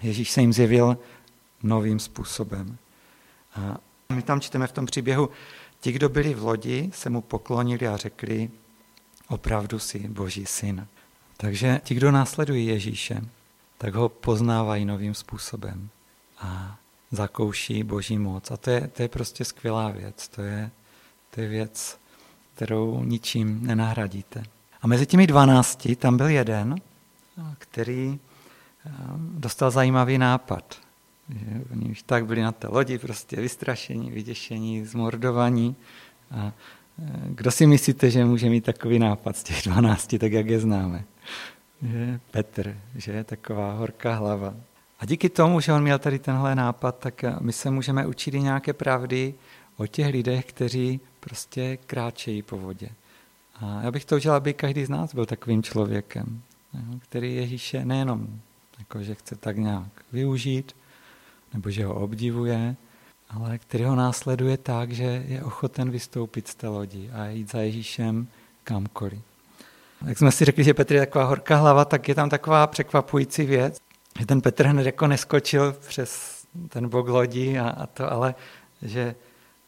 Ježíš 0.03 0.31
se 0.31 0.41
jim 0.41 0.53
zjevil 0.53 0.99
novým 1.63 1.99
způsobem. 1.99 2.77
A 3.55 3.79
my 4.15 4.23
tam 4.23 4.41
čteme 4.41 4.67
v 4.67 4.73
tom 4.73 4.87
příběhu, 4.87 5.29
Ti, 5.81 5.93
kdo 5.93 6.09
byli 6.09 6.35
v 6.35 6.43
lodi, 6.43 6.91
se 6.95 7.11
mu 7.11 7.21
poklonili 7.21 7.89
a 7.89 7.97
řekli, 7.97 8.51
opravdu 9.31 9.79
si 9.79 10.09
Boží 10.09 10.47
syn. 10.47 10.87
Takže 11.37 11.81
ti, 11.85 11.95
kdo 11.95 12.11
následují 12.11 12.67
Ježíše, 12.67 13.21
tak 13.79 13.95
ho 13.95 14.09
poznávají 14.09 14.85
novým 14.85 15.15
způsobem 15.15 15.89
a 16.39 16.79
zakouší 17.11 17.85
Boží 17.85 18.19
moc. 18.19 18.51
A 18.51 18.57
to 18.57 18.71
je, 18.71 18.89
to 18.89 19.03
je 19.03 19.09
prostě 19.09 19.45
skvělá 19.45 19.91
věc. 19.91 20.29
To 20.29 20.43
je, 20.43 20.71
to 21.31 21.41
je 21.41 21.49
věc, 21.49 21.99
kterou 22.55 23.05
ničím 23.05 23.67
nenahradíte. 23.67 24.43
A 24.83 24.87
mezi 24.87 25.07
těmi 25.07 25.27
dvanácti 25.27 25.97
tam 25.97 26.17
byl 26.17 26.29
jeden, 26.29 26.75
který 27.59 28.19
eh, 28.87 28.91
dostal 29.17 29.71
zajímavý 29.71 30.19
nápad. 30.19 30.81
Oni 31.73 31.91
už 31.91 32.03
tak 32.03 32.27
byli 32.27 32.43
na 32.43 32.53
té 32.53 32.69
lodi, 32.69 32.99
prostě 32.99 33.37
vystrašení, 33.37 34.11
vyděšení, 34.11 34.85
zmordovaní. 34.87 35.77
A 36.31 36.53
kdo 37.25 37.51
si 37.51 37.67
myslíte, 37.67 38.11
že 38.11 38.25
může 38.25 38.49
mít 38.49 38.65
takový 38.65 38.99
nápad 38.99 39.37
z 39.37 39.43
těch 39.43 39.63
12, 39.65 40.15
tak 40.19 40.33
jak 40.33 40.47
je 40.47 40.61
známe? 40.61 41.05
Že 41.83 42.21
Petr, 42.31 42.77
že 42.97 43.13
je 43.13 43.25
taková 43.25 43.73
horká 43.73 44.15
hlava. 44.15 44.55
A 45.01 45.07
díky 45.07 45.29
tomu, 45.29 45.61
že 45.61 45.73
on 45.73 45.83
měl 45.83 45.99
tady 45.99 46.19
tenhle 46.19 46.55
nápad, 46.55 46.99
tak 46.99 47.25
my 47.41 47.53
se 47.53 47.71
můžeme 47.71 48.07
učit 48.07 48.35
i 48.35 48.41
nějaké 48.41 48.73
pravdy 48.73 49.35
o 49.77 49.87
těch 49.87 50.07
lidech, 50.07 50.45
kteří 50.45 51.01
prostě 51.21 51.79
kráčejí 51.87 52.43
po 52.43 52.59
vodě. 52.59 52.89
A 53.61 53.81
já 53.83 53.91
bych 53.91 54.05
to 54.05 54.17
udělal, 54.17 54.37
aby 54.37 54.55
každý 54.55 54.85
z 54.85 54.91
nás 54.91 55.15
byl 55.15 55.27
takovým 55.27 55.63
člověkem, 55.63 56.43
který 56.99 57.35
Ježíše 57.35 57.85
nejenom 57.85 58.41
jako, 58.79 59.03
že 59.03 59.15
chce 59.15 59.37
tak 59.37 59.57
nějak 59.57 60.05
využít, 60.13 60.77
nebo 61.55 61.71
že 61.71 61.85
ho 61.85 61.95
obdivuje, 61.95 62.77
ale 63.31 63.59
který 63.59 63.85
ho 63.85 63.97
následuje 63.97 64.57
tak, 64.57 64.93
že 64.93 65.25
je 65.27 65.45
ochoten 65.45 65.91
vystoupit 65.91 66.49
z 66.49 66.55
té 66.55 66.69
lodi 66.69 67.11
a 67.11 67.27
jít 67.27 67.51
za 67.51 67.59
Ježíšem 67.61 68.29
kamkoliv. 68.65 69.21
Jak 70.07 70.19
jsme 70.19 70.33
si 70.33 70.45
řekli, 70.45 70.65
že 70.65 70.75
Petr 70.75 70.95
je 70.95 71.01
taková 71.01 71.25
horká 71.25 71.57
hlava, 71.57 71.85
tak 71.85 72.09
je 72.09 72.15
tam 72.15 72.31
taková 72.31 72.67
překvapující 72.67 73.45
věc, 73.45 73.79
že 74.19 74.27
ten 74.27 74.41
Petr 74.41 74.67
hned 74.67 74.87
jako 74.87 75.07
neskočil 75.07 75.73
přes 75.73 76.41
ten 76.69 76.89
bok 76.89 77.09
lodi 77.09 77.59
a, 77.59 77.69
a 77.69 77.87
to, 77.87 78.13
ale 78.13 78.35
že 78.83 79.15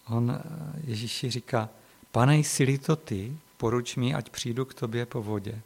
on 0.09 0.40
Ježíši 0.85 1.31
říká, 1.31 1.68
pane, 2.12 2.37
jsi 2.37 2.79
to 2.79 2.96
ty, 2.96 3.37
poruč 3.57 3.96
mi, 3.96 4.14
ať 4.14 4.31
přijdu 4.31 4.64
k 4.64 4.75
tobě 4.75 5.07
po 5.07 5.22
vodě. 5.22 5.61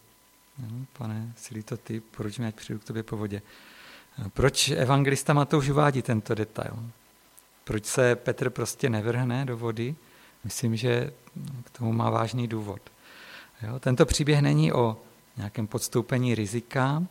Pane, 0.98 1.32
jsi 1.36 1.62
to 1.62 1.76
ty, 1.76 2.00
poruč 2.00 2.38
mi, 2.38 2.46
ať 2.46 2.54
přijdu 2.54 2.80
k 2.80 2.84
tobě 2.84 3.02
po 3.02 3.16
vodě. 3.16 3.42
Proč 4.28 4.68
evangelista 4.68 5.32
Matouš 5.32 5.68
uvádí 5.68 6.02
tento 6.02 6.34
detail? 6.34 6.76
Proč 7.66 7.84
se 7.84 8.16
Petr 8.16 8.50
prostě 8.50 8.90
nevrhne 8.90 9.44
do 9.44 9.56
vody? 9.56 9.94
Myslím, 10.44 10.76
že 10.76 11.12
k 11.64 11.78
tomu 11.78 11.92
má 11.92 12.10
vážný 12.10 12.48
důvod. 12.48 12.80
Jo? 13.62 13.78
Tento 13.80 14.06
příběh 14.06 14.42
není 14.42 14.72
o 14.72 14.96
nějakém 15.36 15.66
podstoupení 15.66 16.34
rizika, 16.34 17.02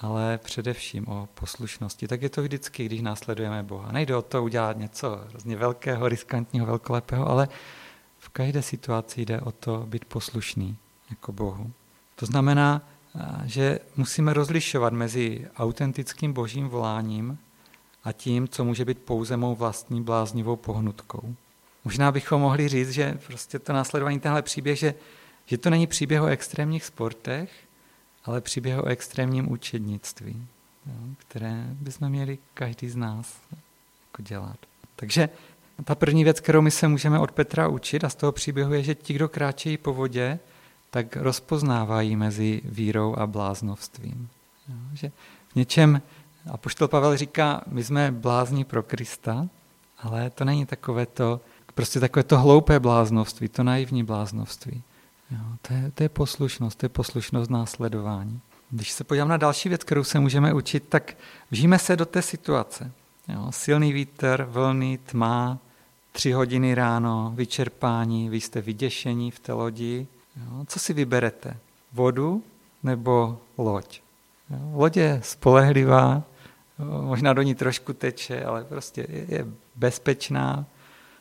ale 0.00 0.38
především 0.38 1.08
o 1.08 1.28
poslušnosti. 1.34 2.08
Tak 2.08 2.22
je 2.22 2.28
to 2.28 2.42
vždycky, 2.42 2.84
když 2.86 3.00
následujeme 3.00 3.62
Boha. 3.62 3.92
Nejde 3.92 4.16
o 4.16 4.22
to 4.22 4.44
udělat 4.44 4.78
něco 4.78 5.20
hrozně 5.28 5.56
velkého, 5.56 6.08
riskantního, 6.08 6.66
velkolepého, 6.66 7.28
ale 7.28 7.48
v 8.18 8.28
každé 8.28 8.62
situaci 8.62 9.22
jde 9.22 9.40
o 9.40 9.52
to 9.52 9.86
být 9.86 10.04
poslušný 10.04 10.76
jako 11.10 11.32
Bohu. 11.32 11.72
To 12.16 12.26
znamená 12.26 12.82
že 13.44 13.78
musíme 13.96 14.32
rozlišovat 14.32 14.92
mezi 14.92 15.46
autentickým 15.56 16.32
božím 16.32 16.68
voláním 16.68 17.38
a 18.04 18.12
tím, 18.12 18.48
co 18.48 18.64
může 18.64 18.84
být 18.84 18.98
pouze 18.98 19.36
mou 19.36 19.54
vlastní 19.54 20.02
bláznivou 20.02 20.56
pohnutkou. 20.56 21.34
Možná 21.84 22.12
bychom 22.12 22.40
mohli 22.40 22.68
říct, 22.68 22.90
že 22.90 23.18
prostě 23.26 23.58
to 23.58 23.72
následování 23.72 24.20
tenhle 24.20 24.42
příběh, 24.42 24.78
že, 24.78 24.94
že 25.46 25.58
to 25.58 25.70
není 25.70 25.86
příběh 25.86 26.22
o 26.22 26.26
extrémních 26.26 26.84
sportech, 26.84 27.50
ale 28.24 28.40
příběh 28.40 28.78
o 28.78 28.84
extrémním 28.84 29.52
učednictví, 29.52 30.46
které 31.18 31.66
bychom 31.70 32.08
měli 32.08 32.38
každý 32.54 32.88
z 32.88 32.96
nás 32.96 33.38
jako 34.06 34.22
dělat. 34.22 34.56
Takže 34.96 35.28
ta 35.84 35.94
první 35.94 36.24
věc, 36.24 36.40
kterou 36.40 36.60
my 36.60 36.70
se 36.70 36.88
můžeme 36.88 37.18
od 37.18 37.32
Petra 37.32 37.68
učit 37.68 38.04
a 38.04 38.08
z 38.08 38.14
toho 38.14 38.32
příběhu 38.32 38.72
je, 38.72 38.82
že 38.82 38.94
ti, 38.94 39.14
kdo 39.14 39.28
kráčejí 39.28 39.76
po 39.76 39.94
vodě, 39.94 40.38
tak 40.90 41.16
rozpoznávají 41.16 42.16
mezi 42.16 42.60
vírou 42.64 43.16
a 43.18 43.26
bláznovstvím. 43.26 44.28
Že 44.92 45.12
v 45.48 45.56
něčem, 45.56 46.02
a 46.50 46.56
poštol 46.56 46.88
Pavel 46.88 47.16
říká, 47.16 47.62
my 47.66 47.84
jsme 47.84 48.12
blázní 48.12 48.64
pro 48.64 48.82
Krista, 48.82 49.48
ale 50.02 50.30
to 50.30 50.44
není 50.44 50.66
takové 50.66 51.06
to, 51.06 51.40
prostě 51.74 52.00
takové 52.00 52.22
to 52.22 52.38
hloupé 52.38 52.80
bláznovství, 52.80 53.48
to 53.48 53.62
naivní 53.62 54.04
bláznovství. 54.04 54.82
Jo, 55.30 55.38
to, 55.62 55.74
je, 55.74 55.92
to 55.94 56.02
je 56.02 56.08
poslušnost, 56.08 56.78
to 56.78 56.84
je 56.84 56.88
poslušnost 56.88 57.50
následování. 57.50 58.40
Když 58.70 58.92
se 58.92 59.04
podívám 59.04 59.28
na 59.28 59.36
další 59.36 59.68
věc, 59.68 59.84
kterou 59.84 60.04
se 60.04 60.20
můžeme 60.20 60.52
učit, 60.52 60.84
tak 60.88 61.16
vžijeme 61.50 61.78
se 61.78 61.96
do 61.96 62.06
té 62.06 62.22
situace. 62.22 62.92
Jo, 63.28 63.46
silný 63.50 63.92
vítr, 63.92 64.46
vlny, 64.50 64.98
tma, 64.98 65.58
tři 66.12 66.32
hodiny 66.32 66.74
ráno, 66.74 67.32
vyčerpání, 67.34 68.28
vy 68.28 68.40
jste 68.40 68.60
vyděšení 68.60 69.30
v 69.30 69.38
té 69.38 69.52
lodi. 69.52 70.06
Jo, 70.36 70.64
co 70.66 70.78
si 70.78 70.92
vyberete? 70.92 71.56
Vodu 71.92 72.42
nebo 72.82 73.38
loď? 73.58 74.00
Jo, 74.50 74.58
loď 74.72 74.96
je 74.96 75.20
spolehlivá, 75.24 76.22
možná 76.78 77.32
do 77.32 77.42
ní 77.42 77.54
trošku 77.54 77.92
teče, 77.92 78.44
ale 78.44 78.64
prostě 78.64 79.06
je, 79.28 79.46
bezpečná. 79.76 80.66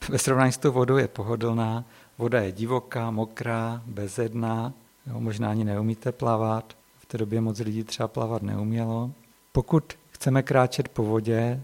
Ve 0.10 0.18
srovnání 0.18 0.52
s 0.52 0.58
tou 0.58 0.72
vodou 0.72 0.98
je 0.98 1.08
pohodlná. 1.08 1.86
Voda 2.18 2.42
je 2.42 2.52
divoká, 2.52 3.12
mokrá, 3.12 3.82
bezedná, 3.86 4.74
jo, 5.08 5.20
možná 5.20 5.50
ani 5.50 5.64
neumíte 5.64 6.12
plavat. 6.12 6.78
V 7.00 7.06
té 7.06 7.18
době 7.18 7.42
moc 7.42 7.60
lidí 7.60 7.84
třeba 7.84 8.08
plavat 8.08 8.42
neumělo. 8.42 9.12
Pokud 9.52 9.94
chceme 10.12 10.44
kráčet 10.44 10.90
po 10.90 11.04
vodě, 11.04 11.64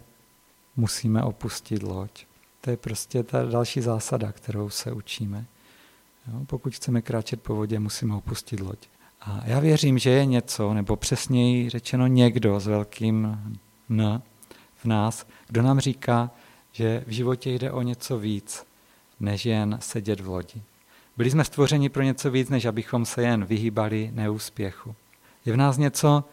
musíme 0.75 1.23
opustit 1.23 1.83
loď. 1.83 2.25
To 2.61 2.69
je 2.69 2.77
prostě 2.77 3.23
ta 3.23 3.45
další 3.45 3.81
zásada, 3.81 4.31
kterou 4.31 4.69
se 4.69 4.91
učíme. 4.91 5.45
Jo, 6.27 6.39
pokud 6.45 6.75
chceme 6.75 7.01
kráčet 7.01 7.41
po 7.41 7.55
vodě, 7.55 7.79
musíme 7.79 8.15
opustit 8.15 8.59
loď. 8.59 8.77
A 9.21 9.41
já 9.45 9.59
věřím, 9.59 9.97
že 9.97 10.09
je 10.09 10.25
něco, 10.25 10.73
nebo 10.73 10.95
přesněji 10.95 11.69
řečeno 11.69 12.07
někdo 12.07 12.59
s 12.59 12.67
velkým 12.67 13.39
N 13.89 14.21
v 14.75 14.85
nás, 14.85 15.25
kdo 15.47 15.61
nám 15.61 15.79
říká, 15.79 16.31
že 16.71 17.03
v 17.07 17.11
životě 17.11 17.51
jde 17.51 17.71
o 17.71 17.81
něco 17.81 18.19
víc, 18.19 18.65
než 19.19 19.45
jen 19.45 19.77
sedět 19.81 20.19
v 20.19 20.27
lodi. 20.27 20.61
Byli 21.17 21.31
jsme 21.31 21.43
stvořeni 21.43 21.89
pro 21.89 22.03
něco 22.03 22.31
víc, 22.31 22.49
než 22.49 22.65
abychom 22.65 23.05
se 23.05 23.23
jen 23.23 23.45
vyhýbali 23.45 24.11
neúspěchu. 24.13 24.95
Je 25.45 25.53
v 25.53 25.57
nás 25.57 25.77
něco, 25.77 26.23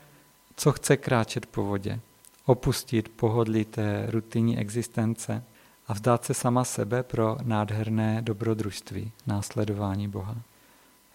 co 0.56 0.72
chce 0.72 0.96
kráčet 0.96 1.46
po 1.46 1.64
vodě, 1.64 2.00
opustit 2.46 3.08
pohodlí 3.08 3.64
té 3.64 4.06
rutinní 4.08 4.58
existence 4.58 5.42
a 5.88 5.92
vzdát 5.92 6.24
se 6.24 6.34
sama 6.34 6.64
sebe 6.64 7.02
pro 7.02 7.36
nádherné 7.42 8.22
dobrodružství, 8.22 9.12
následování 9.26 10.08
Boha. 10.08 10.36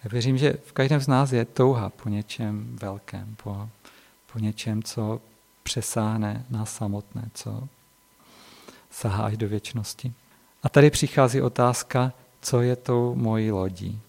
Já 0.04 0.10
věřím, 0.10 0.38
že 0.38 0.54
v 0.66 0.72
každém 0.72 1.00
z 1.00 1.08
nás 1.08 1.32
je 1.32 1.46
touha 1.46 1.90
po 1.90 2.10
něčem 2.10 2.78
velkém, 2.82 3.36
po, 3.44 3.70
po 4.34 4.40
něčem, 4.40 4.84
co 4.84 5.22
přesáhne 5.64 6.46
nás 6.50 6.76
samotné, 6.76 7.30
co 7.34 7.68
sahá 8.92 9.26
až 9.26 9.38
do 9.38 9.48
věčnosti. 9.48 10.14
A 10.64 10.70
tady 10.70 10.90
přichází 10.90 11.42
otázka, 11.42 12.14
co 12.42 12.62
je 12.62 12.76
tou 12.76 13.16
mojí 13.16 13.52
lodí. 13.52 14.00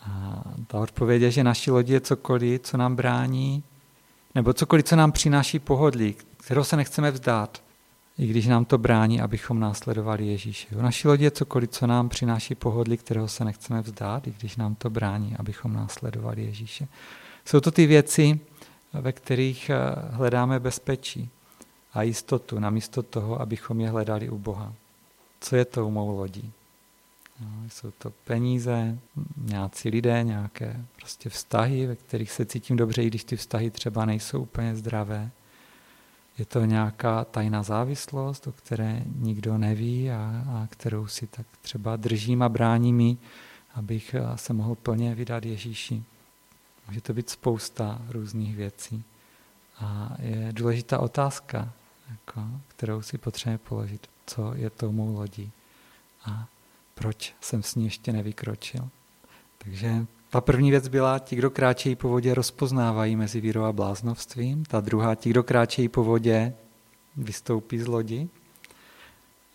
A 0.00 0.42
ta 0.66 0.78
odpověď 0.78 1.22
je, 1.22 1.30
že 1.30 1.44
naší 1.44 1.70
lodi 1.70 1.92
je 1.92 2.00
cokoliv, 2.00 2.60
co 2.62 2.76
nám 2.76 2.96
brání, 2.96 3.62
nebo 4.34 4.52
cokoliv, 4.52 4.84
co 4.84 4.96
nám 4.96 5.12
přináší 5.12 5.58
pohodlí, 5.58 6.16
kterého 6.36 6.64
se 6.64 6.76
nechceme 6.76 7.10
vzdát, 7.10 7.62
i 8.18 8.26
když 8.26 8.46
nám 8.46 8.64
to 8.64 8.78
brání, 8.78 9.20
abychom 9.20 9.60
následovali 9.60 10.26
Ježíše. 10.26 10.66
V 10.70 10.82
naší 10.82 11.08
lodi 11.08 11.24
je 11.24 11.30
cokoliv, 11.30 11.70
co 11.70 11.86
nám 11.86 12.08
přináší 12.08 12.54
pohodlí, 12.54 12.96
kterého 12.96 13.28
se 13.28 13.44
nechceme 13.44 13.80
vzdát, 13.80 14.26
i 14.26 14.34
když 14.38 14.56
nám 14.56 14.74
to 14.74 14.90
brání, 14.90 15.36
abychom 15.38 15.72
následovali 15.72 16.44
Ježíše. 16.44 16.88
Jsou 17.44 17.60
to 17.60 17.70
ty 17.70 17.86
věci, 17.86 18.40
ve 18.92 19.12
kterých 19.12 19.70
eh, 19.70 19.76
hledáme 20.10 20.60
bezpečí 20.60 21.30
a 21.92 22.02
jistotu, 22.02 22.58
namísto 22.58 23.02
toho, 23.02 23.40
abychom 23.40 23.80
je 23.80 23.90
hledali 23.90 24.28
u 24.28 24.38
Boha. 24.38 24.74
Co 25.40 25.56
je 25.56 25.64
tou 25.64 25.90
mou 25.90 26.16
lodí? 26.16 26.52
No, 27.40 27.48
jsou 27.68 27.90
to 27.90 28.10
peníze, 28.10 28.98
nějací 29.36 29.88
lidé, 29.88 30.22
nějaké 30.22 30.84
prostě 30.96 31.28
vztahy, 31.28 31.86
ve 31.86 31.96
kterých 31.96 32.32
se 32.32 32.46
cítím 32.46 32.76
dobře, 32.76 33.02
i 33.02 33.06
když 33.06 33.24
ty 33.24 33.36
vztahy 33.36 33.70
třeba 33.70 34.04
nejsou 34.04 34.42
úplně 34.42 34.76
zdravé. 34.76 35.30
Je 36.38 36.44
to 36.44 36.64
nějaká 36.64 37.24
tajná 37.24 37.62
závislost, 37.62 38.46
o 38.46 38.52
které 38.52 39.02
nikdo 39.16 39.58
neví 39.58 40.10
a, 40.10 40.44
a 40.48 40.66
kterou 40.70 41.06
si 41.06 41.26
tak 41.26 41.46
třeba 41.62 41.96
držím 41.96 42.42
a 42.42 42.48
brání 42.48 42.92
mi, 42.92 43.16
abych 43.74 44.14
se 44.36 44.52
mohl 44.52 44.74
plně 44.74 45.14
vydat 45.14 45.44
Ježíši. 45.44 46.02
Může 46.88 47.00
to 47.00 47.12
být 47.14 47.30
spousta 47.30 48.02
různých 48.08 48.56
věcí. 48.56 49.04
A 49.78 50.16
je 50.18 50.48
důležitá 50.52 50.98
otázka, 50.98 51.72
jako, 52.10 52.42
kterou 52.68 53.02
si 53.02 53.18
potřebujeme 53.18 53.58
položit. 53.58 54.06
Co 54.26 54.52
je 54.54 54.70
tou 54.70 54.92
mou 54.92 55.14
lodí? 55.14 55.52
A 56.24 56.46
proč 56.94 57.34
jsem 57.40 57.62
s 57.62 57.74
ní 57.74 57.84
ještě 57.84 58.12
nevykročil? 58.12 58.88
Takže 59.58 60.06
ta 60.30 60.40
první 60.40 60.70
věc 60.70 60.88
byla, 60.88 61.18
ti, 61.18 61.36
kdo 61.36 61.50
kráčejí 61.50 61.96
po 61.96 62.08
vodě, 62.08 62.34
rozpoznávají 62.34 63.16
mezi 63.16 63.40
vírou 63.40 63.62
a 63.62 63.72
bláznovstvím. 63.72 64.64
Ta 64.64 64.80
druhá, 64.80 65.14
ti, 65.14 65.30
kdo 65.30 65.42
kráčejí 65.42 65.88
po 65.88 66.04
vodě, 66.04 66.54
vystoupí 67.16 67.78
z 67.78 67.86
lodi. 67.86 68.28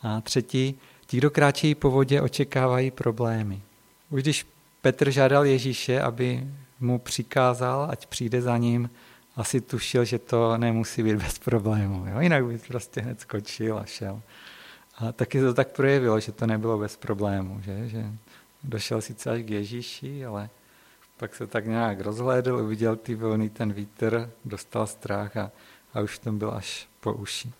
A 0.02 0.22
třetí, 0.22 0.76
ti, 1.06 1.18
kdo 1.18 1.32
kráčejí 1.32 1.76
po 1.76 1.92
vodě, 1.92 2.22
očekávají 2.22 2.92
problémy. 2.92 3.62
Už 4.10 4.22
když 4.22 4.48
Petr 4.82 5.10
žádal 5.10 5.46
Ježíše, 5.46 6.02
aby 6.02 6.48
mu 6.80 7.00
přikázal, 7.00 7.88
ať 7.92 8.06
přijde 8.06 8.42
za 8.42 8.58
ním, 8.58 8.90
asi 9.36 9.62
tušil, 9.62 10.06
že 10.06 10.20
to 10.20 10.58
nemusí 10.58 11.04
být 11.04 11.16
bez 11.16 11.40
problémů. 11.40 12.06
Jo? 12.08 12.20
Jinak 12.20 12.46
by 12.46 12.58
prostě 12.58 13.02
hned 13.02 13.22
skočil 13.22 13.78
a 13.78 13.86
šel. 13.86 14.22
A 14.98 15.12
taky 15.12 15.42
to 15.42 15.54
tak 15.54 15.68
projevilo, 15.68 16.20
že 16.20 16.32
to 16.32 16.48
nebylo 16.48 16.78
bez 16.78 16.98
problémů. 16.98 17.62
Že, 17.62 17.88
že 17.88 18.06
došel 18.64 19.02
sice 19.02 19.32
až 19.32 19.42
k 19.42 19.50
Ježíši, 19.50 20.26
ale 20.26 20.50
pak 21.18 21.36
se 21.36 21.48
tak 21.48 21.66
nějak 21.66 22.02
rozhlédl, 22.02 22.56
uviděl 22.56 22.96
ty 22.96 23.16
vlny, 23.16 23.50
ten 23.50 23.74
vítr, 23.74 24.30
dostal 24.46 24.88
strach 24.88 25.38
a, 25.38 25.52
a 25.94 26.02
už 26.02 26.20
tam 26.20 26.38
byl 26.38 26.52
až 26.54 26.88
po 27.00 27.14
uši. 27.14 27.52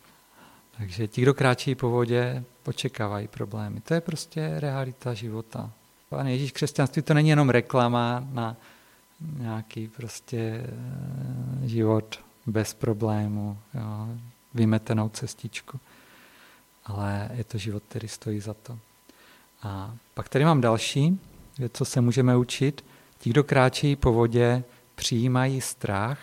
Takže 0.78 1.08
ti, 1.08 1.22
kdo 1.22 1.34
kráčí 1.34 1.76
po 1.76 1.90
vodě, 1.90 2.44
očekávají 2.66 3.28
problémy. 3.28 3.82
To 3.82 3.94
je 3.94 4.02
prostě 4.02 4.54
realita 4.60 5.14
života. 5.14 5.72
Pane 6.10 6.32
Ježíš, 6.32 6.52
křesťanství 6.52 7.02
to 7.02 7.14
není 7.14 7.30
jenom 7.30 7.50
reklama 7.50 8.28
na 8.32 8.56
nějaký 9.20 9.88
prostě 9.88 10.38
eh, 10.38 11.68
život 11.68 12.20
bez 12.46 12.74
problému, 12.74 13.58
jo, 13.74 14.08
vymetenou 14.54 15.10
cestičku. 15.10 15.80
Ale 16.86 17.30
je 17.34 17.44
to 17.44 17.58
život, 17.58 17.84
který 17.90 18.08
stojí 18.08 18.40
za 18.40 18.54
to. 18.54 18.80
A 19.64 19.96
pak 20.14 20.30
tady 20.30 20.46
mám 20.46 20.62
další, 20.62 21.20
co 21.72 21.86
se 21.86 22.02
můžeme 22.02 22.38
učit. 22.38 22.86
Ti, 23.18 23.30
kdo 23.30 23.44
kráčejí 23.44 23.96
po 23.96 24.14
vodě, 24.14 24.64
přijímají 24.96 25.62
strach 25.62 26.20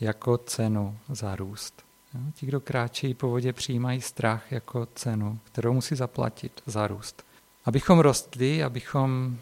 jako 0.00 0.38
cenu 0.38 0.98
za 1.08 1.36
růst. 1.36 1.82
Jo? 2.14 2.20
Ti, 2.34 2.46
kdo 2.46 2.60
kráčejí 2.60 3.14
po 3.14 3.28
vodě, 3.28 3.52
přijímají 3.52 4.00
strach 4.00 4.52
jako 4.52 4.86
cenu, 4.94 5.38
kterou 5.44 5.72
musí 5.72 5.94
zaplatit 5.94 6.62
za 6.66 6.86
růst. 6.86 7.24
Abychom 7.64 7.98
rostli, 7.98 8.64
abychom 8.64 9.38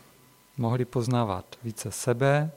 mohli 0.56 0.84
poznávat 0.84 1.56
více 1.64 1.90
sebe, 1.90 2.50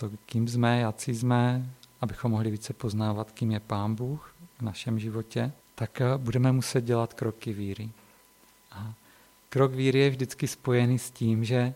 to, 0.00 0.10
kým 0.26 0.48
jsme, 0.48 0.80
jaký 0.80 1.14
jsme, 1.14 1.70
abychom 2.00 2.30
mohli 2.30 2.50
více 2.50 2.72
poznávat, 2.72 3.30
kým 3.30 3.50
je 3.50 3.60
Pán 3.60 3.94
Bůh 3.94 4.34
v 4.58 4.62
našem 4.62 4.98
životě, 4.98 5.52
tak 5.74 6.00
eh, 6.00 6.04
budeme 6.16 6.52
muset 6.52 6.84
dělat 6.84 7.14
kroky 7.14 7.52
víry. 7.52 7.90
A 8.72 8.94
krok 9.48 9.72
víry 9.72 9.98
je 9.98 10.10
vždycky 10.10 10.48
spojený 10.48 10.98
s 10.98 11.10
tím, 11.10 11.44
že 11.44 11.74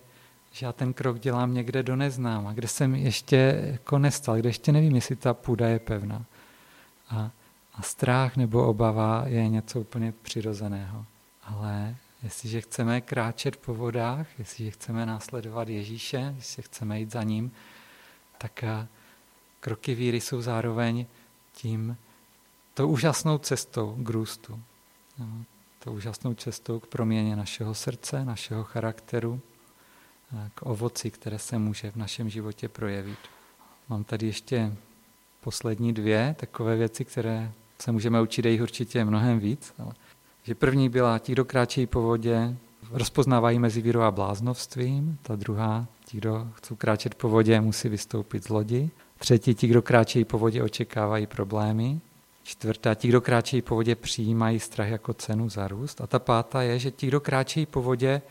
že 0.54 0.66
já 0.66 0.72
ten 0.72 0.92
krok 0.92 1.18
dělám 1.18 1.54
někde 1.54 1.82
do 1.82 1.96
neznáma, 1.96 2.52
kde 2.52 2.68
jsem 2.68 2.94
ještě 2.94 3.60
jako 3.72 3.98
nestal, 3.98 4.36
kde 4.36 4.48
ještě 4.48 4.72
nevím, 4.72 4.94
jestli 4.94 5.16
ta 5.16 5.34
půda 5.34 5.68
je 5.68 5.78
pevná. 5.78 6.24
A, 7.10 7.30
a 7.74 7.82
strach 7.82 8.36
nebo 8.36 8.66
obava 8.66 9.24
je 9.26 9.48
něco 9.48 9.80
úplně 9.80 10.12
přirozeného. 10.22 11.04
Ale 11.42 11.96
jestliže 12.22 12.60
chceme 12.60 13.00
kráčet 13.00 13.56
po 13.56 13.74
vodách, 13.74 14.26
jestliže 14.38 14.70
chceme 14.70 15.06
následovat 15.06 15.68
Ježíše, 15.68 16.34
jestli 16.36 16.62
chceme 16.62 17.00
jít 17.00 17.10
za 17.10 17.22
ním, 17.22 17.52
tak 18.38 18.64
kroky 19.60 19.94
víry 19.94 20.20
jsou 20.20 20.42
zároveň 20.42 21.06
tím, 21.52 21.96
tou 22.74 22.88
úžasnou 22.88 23.38
cestou 23.38 23.96
k 23.98 24.08
růstu. 24.08 24.60
No, 25.18 25.44
tou 25.84 25.92
úžasnou 25.92 26.34
cestou 26.34 26.80
k 26.80 26.86
proměně 26.86 27.36
našeho 27.36 27.74
srdce, 27.74 28.24
našeho 28.24 28.64
charakteru, 28.64 29.40
k 30.54 30.62
ovoci, 30.62 31.10
které 31.10 31.38
se 31.38 31.58
může 31.58 31.90
v 31.90 31.96
našem 31.96 32.30
životě 32.30 32.68
projevit. 32.68 33.18
Mám 33.88 34.04
tady 34.04 34.26
ještě 34.26 34.72
poslední 35.40 35.92
dvě 35.92 36.36
takové 36.38 36.76
věci, 36.76 37.04
které 37.04 37.52
se 37.78 37.92
můžeme 37.92 38.22
učit 38.22 38.44
jich 38.44 38.62
určitě 38.62 39.04
mnohem 39.04 39.38
víc. 39.38 39.74
Ale 39.78 39.94
že 40.42 40.54
první 40.54 40.88
byla, 40.88 41.18
ti, 41.18 41.32
kdo 41.32 41.44
kráčejí 41.44 41.86
po 41.86 42.02
vodě, 42.02 42.56
rozpoznávají 42.90 43.58
mezi 43.58 43.82
vírou 43.82 44.00
a 44.00 44.10
bláznovstvím. 44.10 45.18
Ta 45.22 45.36
druhá, 45.36 45.86
ti, 46.14 46.18
kdo 46.18 46.46
chcou 46.54 46.76
kráčet 46.76 47.14
po 47.14 47.28
vodě, 47.28 47.60
musí 47.60 47.88
vystoupit 47.88 48.44
z 48.44 48.48
lodi. 48.48 48.90
Třetí, 49.18 49.54
ti, 49.54 49.66
kdo 49.66 49.82
kráčejí 49.82 50.24
po 50.24 50.38
vodě, 50.38 50.62
očekávají 50.62 51.26
problémy. 51.26 52.00
Čtvrtá, 52.42 52.94
ti, 52.94 53.08
kdo 53.08 53.20
kráčejí 53.20 53.62
po 53.62 53.74
vodě, 53.74 53.94
přijímají 53.94 54.60
strach 54.60 54.88
jako 54.88 55.14
cenu 55.14 55.48
za 55.48 55.68
růst. 55.68 56.00
A 56.00 56.06
ta 56.06 56.18
pátá 56.18 56.62
je, 56.62 56.78
že 56.78 56.90
ti, 56.90 57.06
kdo 57.06 57.20
kráčejí 57.20 57.66
po 57.66 57.82
vodě, 57.82 58.22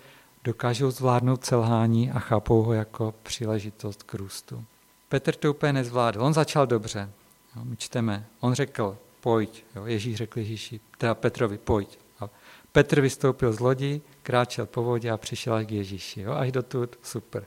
dokážou 0.43 0.91
zvládnout 0.91 1.45
selhání 1.45 2.11
a 2.11 2.19
chápou 2.19 2.61
ho 2.61 2.73
jako 2.73 3.13
příležitost 3.23 4.03
k 4.03 4.13
růstu. 4.13 4.63
Petr 5.09 5.35
to 5.35 5.51
úplně 5.51 5.73
nezvládl. 5.73 6.23
On 6.23 6.33
začal 6.33 6.67
dobře. 6.67 7.09
Jo, 7.55 7.61
my 7.65 7.75
čteme. 7.75 8.25
On 8.39 8.53
řekl, 8.53 8.97
pojď. 9.21 9.63
Jo, 9.75 9.85
Ježíš 9.85 10.15
řekl 10.15 10.39
Ježíši, 10.39 10.79
teda 10.97 11.15
Petrovi, 11.15 11.57
pojď. 11.57 11.99
A 12.19 12.29
Petr 12.71 13.01
vystoupil 13.01 13.53
z 13.53 13.59
lodi, 13.59 14.01
kráčel 14.23 14.65
po 14.65 14.83
vodě 14.83 15.11
a 15.11 15.17
přišel 15.17 15.53
až 15.53 15.65
k 15.65 15.71
Ježíši. 15.71 16.21
Jo, 16.21 16.31
až 16.31 16.51
do 16.51 16.63
tu, 16.63 16.89
super. 17.01 17.45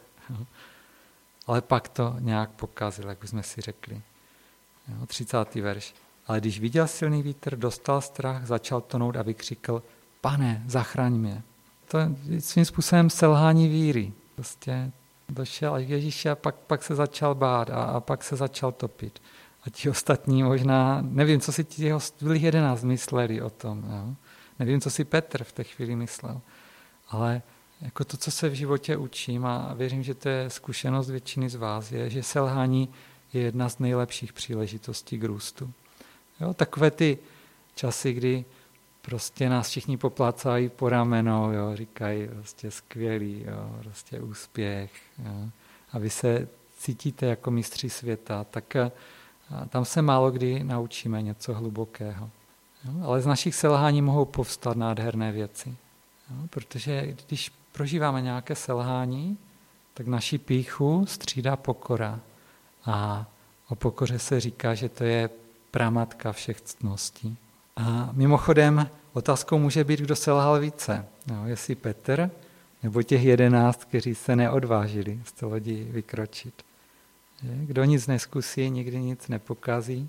Ale 1.47 1.61
pak 1.61 1.89
to 1.89 2.17
nějak 2.19 2.51
pokazil, 2.51 3.09
jak 3.09 3.23
už 3.25 3.31
jsme 3.31 3.43
si 3.43 3.61
řekli. 3.61 4.03
Jo, 4.89 5.07
30. 5.07 5.55
verš. 5.55 5.95
Ale 6.27 6.41
když 6.41 6.61
viděl 6.61 6.87
silný 6.87 7.23
vítr, 7.23 7.57
dostal 7.57 8.01
strach, 8.01 8.47
začal 8.47 8.81
tonout 8.81 9.17
a 9.17 9.23
vykřikl, 9.23 9.83
pane, 10.21 10.63
zachraň 10.67 11.13
mě. 11.13 11.43
To 11.89 11.99
je 11.99 12.11
svým 12.41 12.65
způsobem 12.65 13.11
selhání 13.11 13.69
víry. 13.69 14.13
Prostě 14.35 14.93
došel 15.29 15.75
až 15.75 15.85
k 15.85 15.89
Ježíši 15.89 16.31
a 16.31 16.35
pak, 16.35 16.55
pak 16.55 16.83
se 16.83 16.95
začal 16.95 17.35
bát 17.35 17.71
a, 17.71 17.83
a 17.83 18.01
pak 18.01 18.25
se 18.25 18.37
začal 18.37 18.73
topit. 18.73 19.23
A 19.67 19.71
ti 19.71 19.91
ostatní 19.91 20.43
možná, 20.43 20.99
nevím, 21.03 21.41
co 21.41 21.53
si 21.53 21.65
ti 21.65 21.85
jeho 21.85 21.99
zbylých 21.99 22.43
jedenáct 22.43 22.83
mysleli 22.83 23.43
o 23.43 23.51
tom. 23.51 23.85
Jo? 23.91 24.15
Nevím, 24.59 24.81
co 24.81 24.91
si 24.91 25.05
Petr 25.05 25.45
v 25.45 25.53
té 25.53 25.65
chvíli 25.65 25.97
myslel. 25.97 26.41
Ale 27.09 27.43
jako 27.81 28.05
to, 28.05 28.17
co 28.17 28.31
se 28.31 28.49
v 28.49 28.55
životě 28.55 28.97
učím 28.97 29.47
a 29.47 29.75
věřím, 29.75 30.03
že 30.03 30.15
to 30.15 30.29
je 30.29 30.51
zkušenost 30.51 31.11
většiny 31.11 31.49
z 31.49 31.55
vás, 31.55 31.93
je, 31.93 32.11
že 32.11 32.23
selhání 32.23 32.89
je 33.33 33.43
jedna 33.43 33.69
z 33.69 33.79
nejlepších 33.79 34.33
příležitostí 34.33 35.19
k 35.19 35.25
růstu. 35.25 35.73
Jo? 36.41 36.55
Takové 36.55 36.91
ty 36.91 37.19
časy, 37.75 38.13
kdy 38.13 38.45
prostě 39.03 39.49
nás 39.49 39.69
všichni 39.69 39.97
poplácají 39.97 40.69
po 40.69 40.89
rameno, 40.89 41.53
jo, 41.53 41.77
říkají 41.77 42.29
prostě 42.29 42.71
skvělý, 42.71 43.45
jo, 43.47 43.77
prostě 43.83 44.21
úspěch. 44.21 44.91
Jo. 45.19 45.51
A 45.93 45.99
vy 45.99 46.11
se 46.11 46.49
cítíte 46.79 47.27
jako 47.27 47.51
mistři 47.51 47.91
světa, 47.91 48.45
tak 48.51 48.77
a 48.77 48.91
tam 49.69 49.85
se 49.85 50.03
málo 50.03 50.31
kdy 50.31 50.65
naučíme 50.65 51.23
něco 51.23 51.55
hlubokého. 51.55 52.31
Jo. 52.85 52.93
Ale 53.05 53.21
z 53.21 53.27
našich 53.27 53.55
selhání 53.55 54.03
mohou 54.03 54.25
povstat 54.25 54.77
nádherné 54.77 55.33
věci. 55.33 55.77
Jo. 56.31 56.37
Protože 56.51 57.15
když 57.27 57.53
prožíváme 57.77 58.23
nějaké 58.23 58.55
selhání, 58.55 59.39
tak 59.95 60.07
naši 60.07 60.39
píchu 60.39 61.07
střídá 61.07 61.57
pokora. 61.57 62.21
A 62.85 63.27
o 63.69 63.75
pokoře 63.75 64.19
se 64.19 64.41
říká, 64.41 64.75
že 64.75 64.89
to 64.89 65.05
je 65.05 65.31
pramatka 65.71 66.33
všech 66.33 66.61
ctností. 66.61 67.37
A 67.77 68.09
mimochodem 68.13 68.91
otázkou 69.13 69.59
může 69.59 69.85
být, 69.85 70.01
kdo 70.01 70.17
selhal 70.17 70.61
více. 70.61 71.07
No, 71.27 71.49
jestli 71.49 71.75
Petr 71.75 72.31
nebo 72.83 73.03
těch 73.03 73.25
jedenáct, 73.25 73.85
kteří 73.85 74.15
se 74.15 74.37
neodvážili 74.37 75.21
z 75.25 75.33
té 75.33 75.47
lodi 75.47 75.85
vykročit. 75.85 76.63
Kdo 77.43 77.85
nic 77.85 78.07
neskusí, 78.07 78.71
nikdy 78.71 79.01
nic 79.01 79.29
nepokazí, 79.29 80.09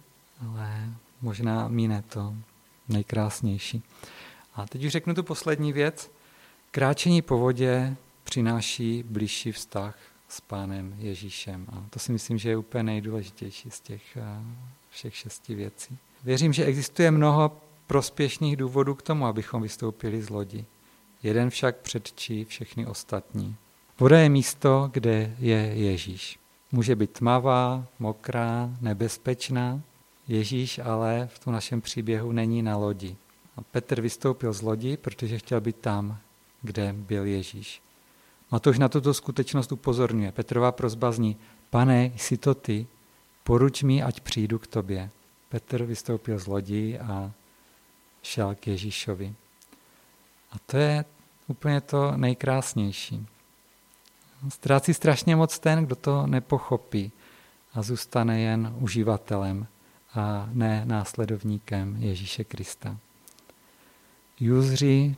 ale 0.50 0.86
možná 1.22 1.68
míne 1.68 2.04
to 2.10 2.34
nejkrásnější. 2.90 3.84
A 4.56 4.66
teď 4.66 4.86
už 4.86 4.92
řeknu 4.92 5.14
tu 5.14 5.24
poslední 5.24 5.74
věc. 5.74 6.17
Kráčení 6.78 7.22
po 7.22 7.38
vodě 7.38 7.96
přináší 8.24 9.04
blížší 9.04 9.52
vztah 9.52 9.98
s 10.28 10.42
Pánem 10.42 10.96
Ježíšem. 10.98 11.66
A 11.72 11.86
to 11.90 12.00
si 12.00 12.12
myslím, 12.12 12.38
že 12.38 12.50
je 12.50 12.58
úplně 12.58 12.84
nejdůležitější 12.84 13.72
z 13.72 13.80
těch 13.80 14.18
eh, 14.18 14.22
všech 14.90 15.16
šesti 15.16 15.56
věcí. 15.56 15.98
Věřím, 16.24 16.54
že 16.54 16.66
existuje 16.66 17.12
mnoho 17.12 17.58
prospěšných 17.88 18.58
důvodů 18.58 18.96
k 18.96 19.02
tomu, 19.02 19.26
abychom 19.26 19.62
vystoupili 19.62 20.22
z 20.22 20.30
lodi. 20.30 20.66
Jeden 21.24 21.50
však 21.50 21.76
předčí 21.76 22.46
všechny 22.46 22.86
ostatní. 22.86 23.56
Voda 24.00 24.20
je 24.20 24.30
místo, 24.30 24.90
kde 24.94 25.36
je 25.40 25.58
Ježíš. 25.58 26.40
Může 26.72 26.96
být 26.96 27.12
tmavá, 27.12 27.86
mokrá, 28.00 28.70
nebezpečná. 28.82 29.82
Ježíš 30.28 30.80
ale 30.80 31.30
v 31.34 31.40
tom 31.40 31.54
našem 31.54 31.82
příběhu 31.82 32.32
není 32.32 32.62
na 32.62 32.78
lodi. 32.78 33.16
A 33.56 33.62
Petr 33.62 34.02
vystoupil 34.02 34.54
z 34.54 34.62
lodi, 34.62 34.98
protože 34.98 35.38
chtěl 35.38 35.62
být 35.62 35.76
tam, 35.76 36.18
kde 36.68 36.94
byl 36.94 37.26
Ježíš. 37.26 37.82
Matouš 38.52 38.78
na 38.78 38.90
tuto 38.90 39.14
skutečnost 39.14 39.72
upozorňuje. 39.72 40.32
Petrova 40.32 40.72
prozba 40.72 41.12
zní, 41.12 41.38
pane, 41.70 42.12
jsi 42.16 42.38
to 42.38 42.56
ty, 42.56 42.88
poruč 43.44 43.84
mi, 43.84 44.04
ať 44.04 44.20
přijdu 44.20 44.60
k 44.60 44.68
tobě. 44.68 45.10
Petr 45.50 45.84
vystoupil 45.84 46.40
z 46.40 46.48
lodi 46.48 47.00
a 47.00 47.32
šel 48.24 48.56
k 48.56 48.68
Ježíšovi. 48.68 49.36
A 50.52 50.56
to 50.66 50.78
je 50.78 51.06
úplně 51.48 51.82
to 51.82 52.18
nejkrásnější. 52.18 53.28
Ztrácí 54.50 54.94
strašně 54.94 55.36
moc 55.36 55.60
ten, 55.60 55.86
kdo 55.86 55.96
to 55.96 56.28
nepochopí 56.28 57.12
a 57.74 57.82
zůstane 57.82 58.42
jen 58.42 58.76
uživatelem 58.80 59.68
a 60.16 60.50
ne 60.54 60.82
následovníkem 60.86 61.96
Ježíše 62.00 62.44
Krista. 62.44 62.98
Juzři 64.40 65.16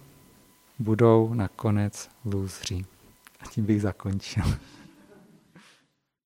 budou 0.79 1.33
nakonec 1.33 2.09
lůzři. 2.25 2.85
A 3.39 3.45
tím 3.45 3.65
bych 3.65 3.81
zakončil. 3.81 4.43